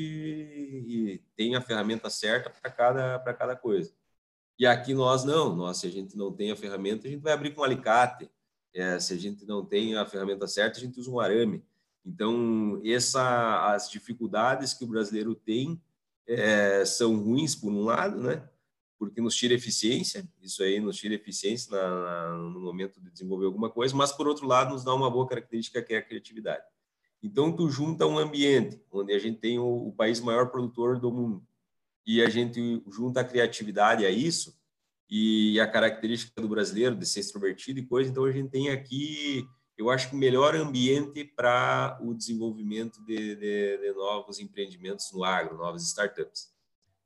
e 0.87 1.23
tem 1.35 1.57
a 1.57 1.61
ferramenta 1.61 2.09
certa 2.09 2.51
para 2.51 2.71
cada, 2.71 3.19
cada 3.35 3.57
coisa. 3.57 3.93
E 4.57 4.65
aqui 4.65 4.95
nós 4.95 5.25
não, 5.25 5.57
nós, 5.57 5.79
se 5.79 5.89
a 5.89 5.91
gente 5.91 6.17
não 6.17 6.33
tem 6.33 6.53
a 6.53 6.57
ferramenta, 6.57 7.09
a 7.09 7.11
gente 7.11 7.21
vai 7.21 7.33
abrir 7.33 7.53
com 7.53 7.63
um 7.63 7.65
alicate. 7.65 8.31
É, 8.73 9.01
se 9.01 9.13
a 9.13 9.19
gente 9.19 9.45
não 9.45 9.65
tem 9.65 9.97
a 9.97 10.07
ferramenta 10.07 10.47
certa, 10.47 10.79
a 10.79 10.81
gente 10.81 11.01
usa 11.01 11.11
um 11.11 11.19
arame. 11.19 11.65
Então, 12.05 12.81
essa, 12.85 13.73
as 13.73 13.91
dificuldades 13.91 14.73
que 14.73 14.85
o 14.85 14.89
brasileiro 14.89 15.35
tem 15.35 15.83
é, 16.27 16.85
são 16.85 17.17
ruins, 17.17 17.55
por 17.55 17.73
um 17.73 17.83
lado, 17.83 18.21
né? 18.21 18.49
porque 18.99 19.21
nos 19.21 19.37
tira 19.37 19.55
eficiência, 19.55 20.27
isso 20.43 20.63
aí 20.63 20.81
nos 20.81 20.97
tira 20.97 21.15
eficiência 21.15 21.71
na, 21.71 21.89
na, 21.89 22.37
no 22.37 22.61
momento 22.61 23.01
de 23.01 23.11
desenvolver 23.11 23.47
alguma 23.47 23.71
coisa, 23.71 23.95
mas, 23.95 24.13
por 24.13 24.27
outro 24.27 24.47
lado, 24.47 24.73
nos 24.73 24.85
dá 24.85 24.95
uma 24.95 25.11
boa 25.11 25.27
característica 25.27 25.83
que 25.83 25.95
é 25.95 25.99
a 25.99 26.03
criatividade. 26.03 26.65
Então, 27.23 27.53
tu 27.53 27.69
junta 27.69 28.07
um 28.07 28.19
ambiente 28.19 28.81
onde 28.91 29.13
a 29.13 29.19
gente 29.19 29.39
tem 29.39 29.59
o, 29.59 29.89
o 29.89 29.93
país 29.93 30.21
maior 30.21 30.51
produtor 30.51 30.99
do 30.99 31.13
mundo 31.13 31.47
e 32.07 32.23
a 32.23 32.29
gente 32.29 32.83
junta 32.89 33.21
a 33.21 33.25
criatividade 33.25 34.07
a 34.07 34.11
isso 34.11 34.57
e 35.11 35.59
a 35.61 35.67
característica 35.67 36.41
do 36.41 36.49
brasileiro 36.49 36.97
de 36.97 37.07
ser 37.07 37.21
extrovertido 37.21 37.81
e 37.81 37.87
coisa, 37.87 38.11
então 38.11 38.25
a 38.25 38.33
gente 38.33 38.51
tem 38.51 38.71
aqui, 38.71 39.47
eu 39.77 39.91
acho 39.91 40.09
que 40.09 40.15
o 40.15 40.19
melhor 40.19 40.55
ambiente 40.55 41.25
para 41.25 41.99
o 42.03 42.15
desenvolvimento 42.15 43.01
de, 43.05 43.37
de, 43.37 43.79
de, 43.79 43.93
novos 43.93 44.39
empreendimentos 44.39 45.13
no 45.13 45.23
agro, 45.23 45.59
novas 45.59 45.83
startups. 45.83 46.51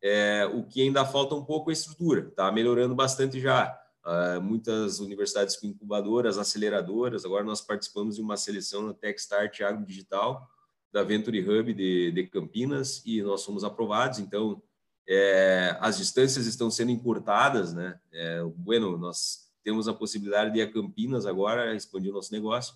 É, 0.02 0.46
o 0.46 0.62
que 0.64 0.80
ainda 0.82 1.04
falta 1.04 1.34
um 1.34 1.44
pouco 1.44 1.70
é 1.70 1.72
a 1.72 1.74
estrutura, 1.74 2.28
está 2.28 2.50
melhorando 2.52 2.94
bastante 2.94 3.40
já. 3.40 3.76
Uh, 4.02 4.40
muitas 4.40 4.98
universidades 4.98 5.56
com 5.56 5.66
incubadoras, 5.66 6.38
aceleradoras. 6.38 7.24
Agora 7.24 7.44
nós 7.44 7.60
participamos 7.60 8.16
de 8.16 8.22
uma 8.22 8.36
seleção 8.36 8.82
na 8.86 8.94
Techstart 8.94 9.60
Agro 9.60 9.84
Digital 9.84 10.48
da 10.92 11.02
Venture 11.02 11.40
Hub 11.48 11.72
de, 11.74 12.10
de 12.10 12.26
Campinas 12.26 13.02
e 13.04 13.22
nós 13.22 13.44
fomos 13.44 13.62
aprovados. 13.62 14.18
Então, 14.18 14.62
é, 15.06 15.76
as 15.80 15.98
distâncias 15.98 16.46
estão 16.46 16.70
sendo 16.70 16.90
encurtadas, 16.90 17.74
né? 17.74 17.98
É, 18.12 18.42
bueno, 18.56 18.96
nós 18.96 19.49
temos 19.62 19.88
a 19.88 19.94
possibilidade 19.94 20.52
de 20.52 20.58
ir 20.58 20.62
a 20.62 20.72
Campinas 20.72 21.26
agora, 21.26 21.74
expandir 21.74 22.10
o 22.10 22.14
nosso 22.14 22.32
negócio. 22.32 22.74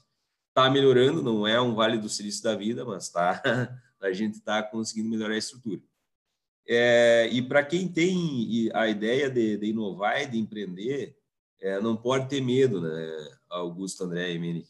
Está 0.48 0.70
melhorando, 0.70 1.22
não 1.22 1.46
é 1.46 1.60
um 1.60 1.74
vale 1.74 1.98
do 1.98 2.08
silício 2.08 2.42
da 2.42 2.54
vida, 2.54 2.84
mas 2.84 3.08
tá, 3.08 3.42
a 4.00 4.12
gente 4.12 4.34
está 4.34 4.62
conseguindo 4.62 5.08
melhorar 5.08 5.34
a 5.34 5.38
estrutura. 5.38 5.80
É, 6.66 7.28
e 7.30 7.42
para 7.42 7.64
quem 7.64 7.88
tem 7.88 8.70
a 8.72 8.88
ideia 8.88 9.28
de, 9.28 9.56
de 9.56 9.66
inovar 9.66 10.22
e 10.22 10.26
de 10.26 10.38
empreender, 10.38 11.16
é, 11.60 11.80
não 11.80 11.96
pode 11.96 12.28
ter 12.28 12.40
medo, 12.40 12.80
né, 12.80 13.38
Augusto, 13.50 14.04
André 14.04 14.32
e 14.32 14.38
Mini. 14.38 14.66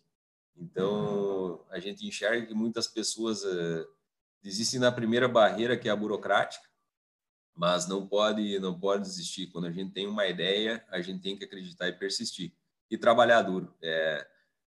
Então, 0.57 1.65
a 1.71 1.79
gente 1.79 2.07
enxerga 2.07 2.47
que 2.47 2.55
muitas 2.55 2.87
pessoas 2.87 3.45
é, 3.45 3.85
desistem 4.43 4.81
na 4.81 4.93
primeira 4.93 5.29
barreira, 5.29 5.77
que 5.77 5.89
é 5.89 5.93
a 5.93 5.97
burocrática, 5.97 6.69
mas 7.55 7.87
não 7.87 8.07
pode, 8.07 8.59
não 8.59 8.79
pode 8.79 9.03
desistir. 9.03 9.49
Quando 9.49 9.67
a 9.67 9.73
gente 9.73 9.93
tem 9.93 10.07
uma 10.07 10.27
ideia, 10.27 10.85
a 10.91 11.01
gente 11.01 11.23
tem 11.23 11.37
que 11.37 11.45
acreditar 11.45 11.89
e 11.89 11.93
persistir. 11.93 12.53
E 12.91 12.99
trabalhar 12.99 13.43
duro. 13.43 13.75
É, 13.83 14.27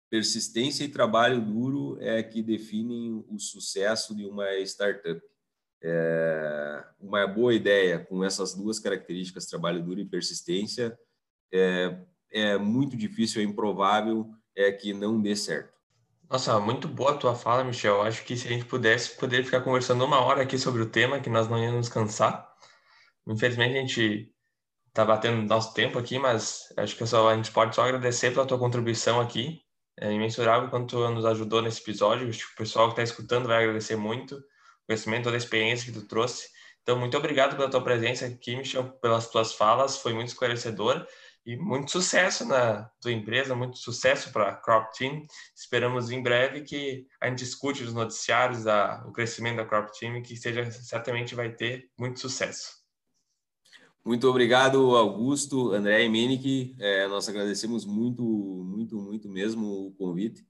persistência 0.09 0.85
e 0.85 0.89
trabalho 0.89 1.41
duro 1.41 1.99
é 2.01 2.23
que 2.23 2.43
definem 2.43 3.25
o 3.29 3.39
sucesso 3.39 4.15
de 4.15 4.25
uma 4.25 4.55
startup 4.61 5.21
é, 5.83 6.85
uma 6.99 7.27
boa 7.27 7.55
ideia 7.55 7.99
com 7.99 8.25
essas 8.25 8.55
duas 8.55 8.79
características, 8.79 9.47
trabalho 9.47 9.83
duro 9.83 10.01
e 10.01 10.05
persistência, 10.05 10.99
é, 11.53 11.97
é 12.33 12.59
muito 12.59 12.97
difícil, 12.97 13.41
é 13.41 13.45
improvável 13.45 14.29
é 14.55 14.73
que 14.73 14.93
não 14.93 15.21
dê 15.21 15.37
certo. 15.37 15.77
Nossa, 16.29 16.59
muito 16.59 16.89
boa 16.89 17.13
a 17.13 17.17
tua 17.17 17.35
fala, 17.37 17.63
Michel. 17.63 18.03
Acho 18.03 18.25
que 18.25 18.37
se 18.37 18.49
a 18.49 18.51
gente 18.51 18.65
pudesse, 18.65 19.17
poderia 19.17 19.45
ficar 19.45 19.61
conversando 19.61 20.05
uma 20.05 20.19
hora 20.19 20.43
aqui 20.43 20.59
sobre 20.59 20.83
o 20.83 20.87
tema, 20.87 21.21
que 21.21 21.31
nós 21.31 21.49
não 21.49 21.63
íamos 21.63 21.89
cansar. 21.89 22.56
Infelizmente, 23.27 23.77
a 23.77 23.81
gente 23.81 24.33
está 24.89 25.05
batendo 25.05 25.43
nosso 25.43 25.75
tempo 25.75 25.99
aqui, 25.99 26.19
mas 26.19 26.73
acho 26.77 26.97
que 26.97 27.07
só, 27.07 27.29
a 27.29 27.37
gente 27.37 27.51
pode 27.51 27.75
só 27.75 27.83
agradecer 27.83 28.33
pela 28.33 28.47
tua 28.47 28.59
contribuição 28.59 29.21
aqui. 29.21 29.61
É 29.99 30.13
imensurável 30.13 30.71
quanto 30.71 30.97
tu 30.97 31.11
nos 31.11 31.25
ajudou 31.25 31.63
nesse 31.63 31.81
episódio. 31.81 32.29
O 32.29 32.57
pessoal 32.57 32.87
que 32.87 32.93
está 32.93 33.03
escutando 33.03 33.47
vai 33.47 33.63
agradecer 33.63 33.97
muito 33.97 34.37
o 34.37 34.43
conhecimento, 34.87 35.25
toda 35.25 35.37
a 35.37 35.39
experiência 35.39 35.93
que 35.93 35.99
tu 35.99 36.07
trouxe. 36.07 36.49
Então, 36.83 36.99
muito 36.99 37.17
obrigado 37.17 37.57
pela 37.57 37.69
tua 37.71 37.83
presença 37.83 38.27
aqui, 38.27 38.57
Michel, 38.57 38.93
pelas 39.01 39.29
tuas 39.29 39.53
falas. 39.55 39.99
Foi 39.99 40.13
muito 40.15 40.29
esclarecedor 40.29 41.07
e 41.45 41.57
muito 41.57 41.91
sucesso 41.91 42.47
na 42.47 42.91
tua 43.01 43.13
empresa, 43.13 43.55
muito 43.55 43.77
sucesso 43.79 44.33
para 44.33 44.51
a 44.51 44.57
Crop 44.57 44.97
Team. 44.97 45.27
Esperamos 45.55 46.11
em 46.11 46.23
breve 46.23 46.63
que 46.63 47.07
a 47.21 47.29
gente 47.29 47.45
escute 47.45 47.83
os 47.83 47.93
noticiários, 47.93 48.67
a, 48.67 49.05
o 49.07 49.13
crescimento 49.13 49.57
da 49.57 49.67
Crop 49.67 49.91
Team, 49.99 50.23
que 50.23 50.37
seja 50.37 50.71
certamente 50.71 51.35
vai 51.35 51.53
ter 51.53 51.91
muito 51.99 52.21
sucesso. 52.21 52.86
Muito 54.07 54.29
obrigado, 54.29 54.95
Augusto, 54.95 55.73
André 55.73 56.05
e 56.05 56.09
Menick. 56.09 56.77
É, 56.79 57.09
nós 57.09 57.29
agradecemos 57.29 57.85
muito, 57.85 58.23
muito, 58.23 58.97
muito 59.01 59.29
mesmo 59.29 59.89
o 59.89 59.91
convite. 59.99 60.47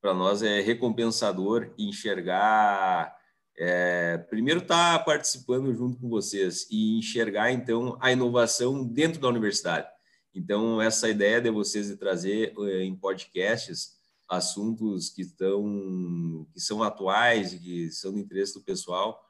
Para 0.00 0.14
nós 0.14 0.44
é 0.44 0.60
recompensador 0.60 1.74
enxergar, 1.76 3.12
é, 3.58 4.16
primeiro 4.16 4.60
estar 4.60 4.98
tá 4.98 5.04
participando 5.04 5.74
junto 5.74 5.98
com 5.98 6.08
vocês 6.08 6.68
e 6.70 7.00
enxergar 7.00 7.50
então 7.50 7.98
a 8.00 8.12
inovação 8.12 8.84
dentro 8.84 9.20
da 9.20 9.26
universidade. 9.26 9.88
Então 10.32 10.80
essa 10.80 11.08
ideia 11.08 11.40
de 11.40 11.50
vocês 11.50 11.88
de 11.88 11.96
trazer 11.96 12.54
é, 12.60 12.84
em 12.84 12.94
podcasts 12.94 13.98
assuntos 14.28 15.10
que 15.10 15.22
estão 15.22 16.46
que 16.54 16.60
são 16.60 16.80
atuais 16.80 17.54
e 17.54 17.58
que 17.58 17.90
são 17.90 18.12
do 18.12 18.20
interesse 18.20 18.54
do 18.54 18.62
pessoal 18.62 19.20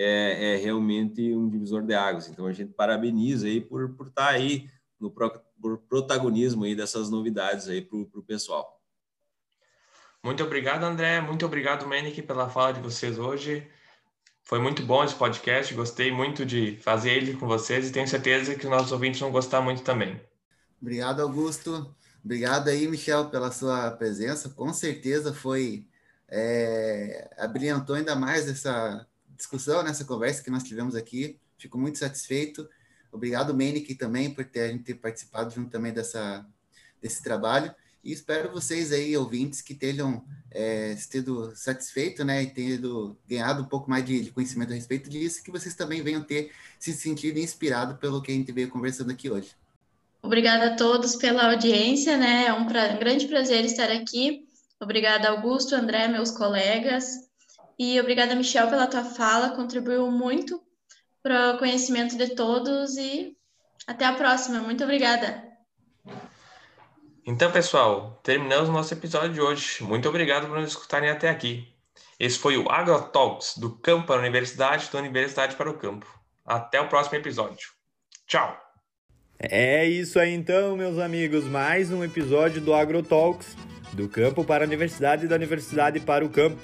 é, 0.00 0.54
é, 0.54 0.56
realmente 0.56 1.34
um 1.34 1.50
divisor 1.50 1.82
de 1.82 1.92
águas. 1.92 2.28
Então 2.28 2.46
a 2.46 2.52
gente 2.52 2.72
parabeniza 2.72 3.48
aí 3.48 3.60
por, 3.60 3.88
por 3.94 4.06
estar 4.06 4.26
tá 4.26 4.30
aí 4.30 4.70
no 4.98 5.10
pro, 5.10 5.42
protagonismo 5.88 6.62
aí 6.62 6.76
dessas 6.76 7.10
novidades 7.10 7.68
aí 7.68 7.82
para 7.82 7.98
o 7.98 8.22
pessoal. 8.22 8.80
Muito 10.22 10.42
obrigado, 10.44 10.84
André. 10.84 11.20
Muito 11.20 11.44
obrigado, 11.44 11.86
Menick, 11.86 12.22
pela 12.22 12.48
fala 12.48 12.72
de 12.72 12.80
vocês 12.80 13.18
hoje. 13.18 13.68
Foi 14.44 14.60
muito 14.60 14.82
bom 14.86 15.02
esse 15.02 15.16
podcast. 15.16 15.74
Gostei 15.74 16.12
muito 16.12 16.46
de 16.46 16.76
fazer 16.76 17.10
ele 17.10 17.34
com 17.34 17.48
vocês 17.48 17.88
e 17.88 17.92
tenho 17.92 18.06
certeza 18.06 18.54
que 18.54 18.64
os 18.64 18.70
nossos 18.70 18.92
ouvintes 18.92 19.20
vão 19.20 19.32
gostar 19.32 19.60
muito 19.60 19.82
também. 19.82 20.20
Obrigado, 20.80 21.20
Augusto. 21.20 21.92
Obrigado 22.24 22.68
aí, 22.68 22.86
Michel, 22.86 23.30
pela 23.30 23.50
sua 23.50 23.90
presença. 23.90 24.48
Com 24.50 24.72
certeza 24.72 25.34
foi 25.34 25.86
é, 26.28 27.30
abrilhantou 27.36 27.96
ainda 27.96 28.14
mais 28.14 28.48
essa 28.48 29.06
discussão, 29.38 29.82
nessa 29.82 30.04
conversa 30.04 30.42
que 30.42 30.50
nós 30.50 30.64
tivemos 30.64 30.94
aqui. 30.94 31.38
Fico 31.56 31.78
muito 31.78 31.96
satisfeito. 31.96 32.68
Obrigado, 33.10 33.54
Menick, 33.54 33.94
também, 33.94 34.30
por 34.30 34.44
ter, 34.44 34.76
ter 34.82 34.94
participado 34.94 35.54
junto 35.54 35.70
também 35.70 35.92
dessa, 35.92 36.44
desse 37.00 37.22
trabalho. 37.22 37.74
E 38.04 38.12
espero 38.12 38.52
vocês 38.52 38.92
aí, 38.92 39.16
ouvintes, 39.16 39.60
que 39.60 39.74
tenham 39.74 40.24
é, 40.50 40.94
sido 40.96 41.54
satisfeito, 41.56 42.24
né, 42.24 42.42
e 42.42 42.46
tenham 42.46 43.16
ganhado 43.26 43.62
um 43.62 43.66
pouco 43.66 43.90
mais 43.90 44.04
de, 44.04 44.22
de, 44.22 44.30
conhecimento 44.30 44.72
a 44.72 44.74
respeito 44.74 45.10
disso, 45.10 45.42
que 45.42 45.50
vocês 45.50 45.74
também 45.74 46.02
venham 46.02 46.22
ter 46.22 46.52
se 46.78 46.92
sentido 46.92 47.38
inspirado 47.38 47.96
pelo 47.96 48.22
que 48.22 48.30
a 48.30 48.34
gente 48.34 48.52
veio 48.52 48.68
conversando 48.68 49.10
aqui 49.10 49.30
hoje. 49.30 49.50
Obrigada 50.22 50.72
a 50.72 50.76
todos 50.76 51.16
pela 51.16 51.52
audiência, 51.52 52.16
né? 52.16 52.46
É 52.46 52.52
um, 52.52 52.66
pra, 52.66 52.94
um 52.94 52.98
grande 52.98 53.26
prazer 53.26 53.64
estar 53.64 53.90
aqui. 53.90 54.46
Obrigada, 54.80 55.28
Augusto, 55.28 55.74
André, 55.74 56.08
meus 56.08 56.30
colegas. 56.30 57.27
E 57.78 58.00
obrigada, 58.00 58.34
Michel, 58.34 58.68
pela 58.68 58.86
tua 58.86 59.04
fala, 59.04 59.50
contribuiu 59.50 60.10
muito 60.10 60.60
para 61.22 61.54
o 61.54 61.58
conhecimento 61.58 62.16
de 62.16 62.34
todos 62.34 62.96
e 62.96 63.36
até 63.86 64.04
a 64.04 64.14
próxima. 64.14 64.58
Muito 64.60 64.82
obrigada. 64.82 65.46
Então, 67.24 67.52
pessoal, 67.52 68.18
terminamos 68.24 68.68
o 68.68 68.72
nosso 68.72 68.92
episódio 68.94 69.34
de 69.34 69.40
hoje. 69.40 69.84
Muito 69.84 70.08
obrigado 70.08 70.48
por 70.48 70.58
nos 70.58 70.70
escutarem 70.70 71.10
até 71.10 71.28
aqui. 71.28 71.68
Esse 72.18 72.38
foi 72.38 72.56
o 72.56 72.68
AgroTalks, 72.68 73.58
do 73.58 73.70
campo 73.76 74.06
para 74.06 74.16
a 74.16 74.20
universidade, 74.20 74.90
da 74.90 74.98
universidade 74.98 75.54
para 75.54 75.70
o 75.70 75.78
campo. 75.78 76.06
Até 76.44 76.80
o 76.80 76.88
próximo 76.88 77.16
episódio. 77.16 77.68
Tchau! 78.26 78.58
É 79.38 79.86
isso 79.86 80.18
aí 80.18 80.32
então, 80.34 80.76
meus 80.76 80.98
amigos. 80.98 81.44
Mais 81.44 81.92
um 81.92 82.02
episódio 82.02 82.60
do 82.60 82.74
AgroTalks, 82.74 83.56
do 83.92 84.08
campo 84.08 84.42
para 84.42 84.64
a 84.64 84.66
universidade 84.66 85.26
e 85.26 85.28
da 85.28 85.36
universidade 85.36 86.00
para 86.00 86.24
o 86.24 86.28
campo. 86.28 86.58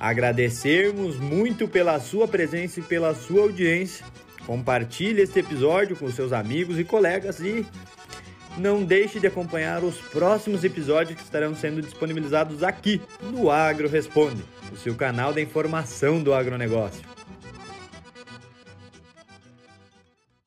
Agradecermos 0.00 1.16
muito 1.16 1.68
pela 1.68 2.00
sua 2.00 2.26
presença 2.26 2.80
e 2.80 2.82
pela 2.82 3.14
sua 3.14 3.42
audiência. 3.42 4.06
Compartilhe 4.46 5.20
este 5.20 5.40
episódio 5.40 5.94
com 5.94 6.10
seus 6.10 6.32
amigos 6.32 6.78
e 6.78 6.84
colegas 6.84 7.38
e 7.40 7.66
não 8.56 8.82
deixe 8.82 9.20
de 9.20 9.26
acompanhar 9.26 9.84
os 9.84 9.96
próximos 9.96 10.64
episódios 10.64 11.18
que 11.18 11.22
estarão 11.22 11.54
sendo 11.54 11.82
disponibilizados 11.82 12.62
aqui 12.62 13.00
no 13.22 13.50
Agro 13.50 13.90
Responde, 13.90 14.42
o 14.72 14.76
seu 14.76 14.94
canal 14.94 15.34
da 15.34 15.40
informação 15.42 16.22
do 16.22 16.32
agronegócio. 16.32 17.19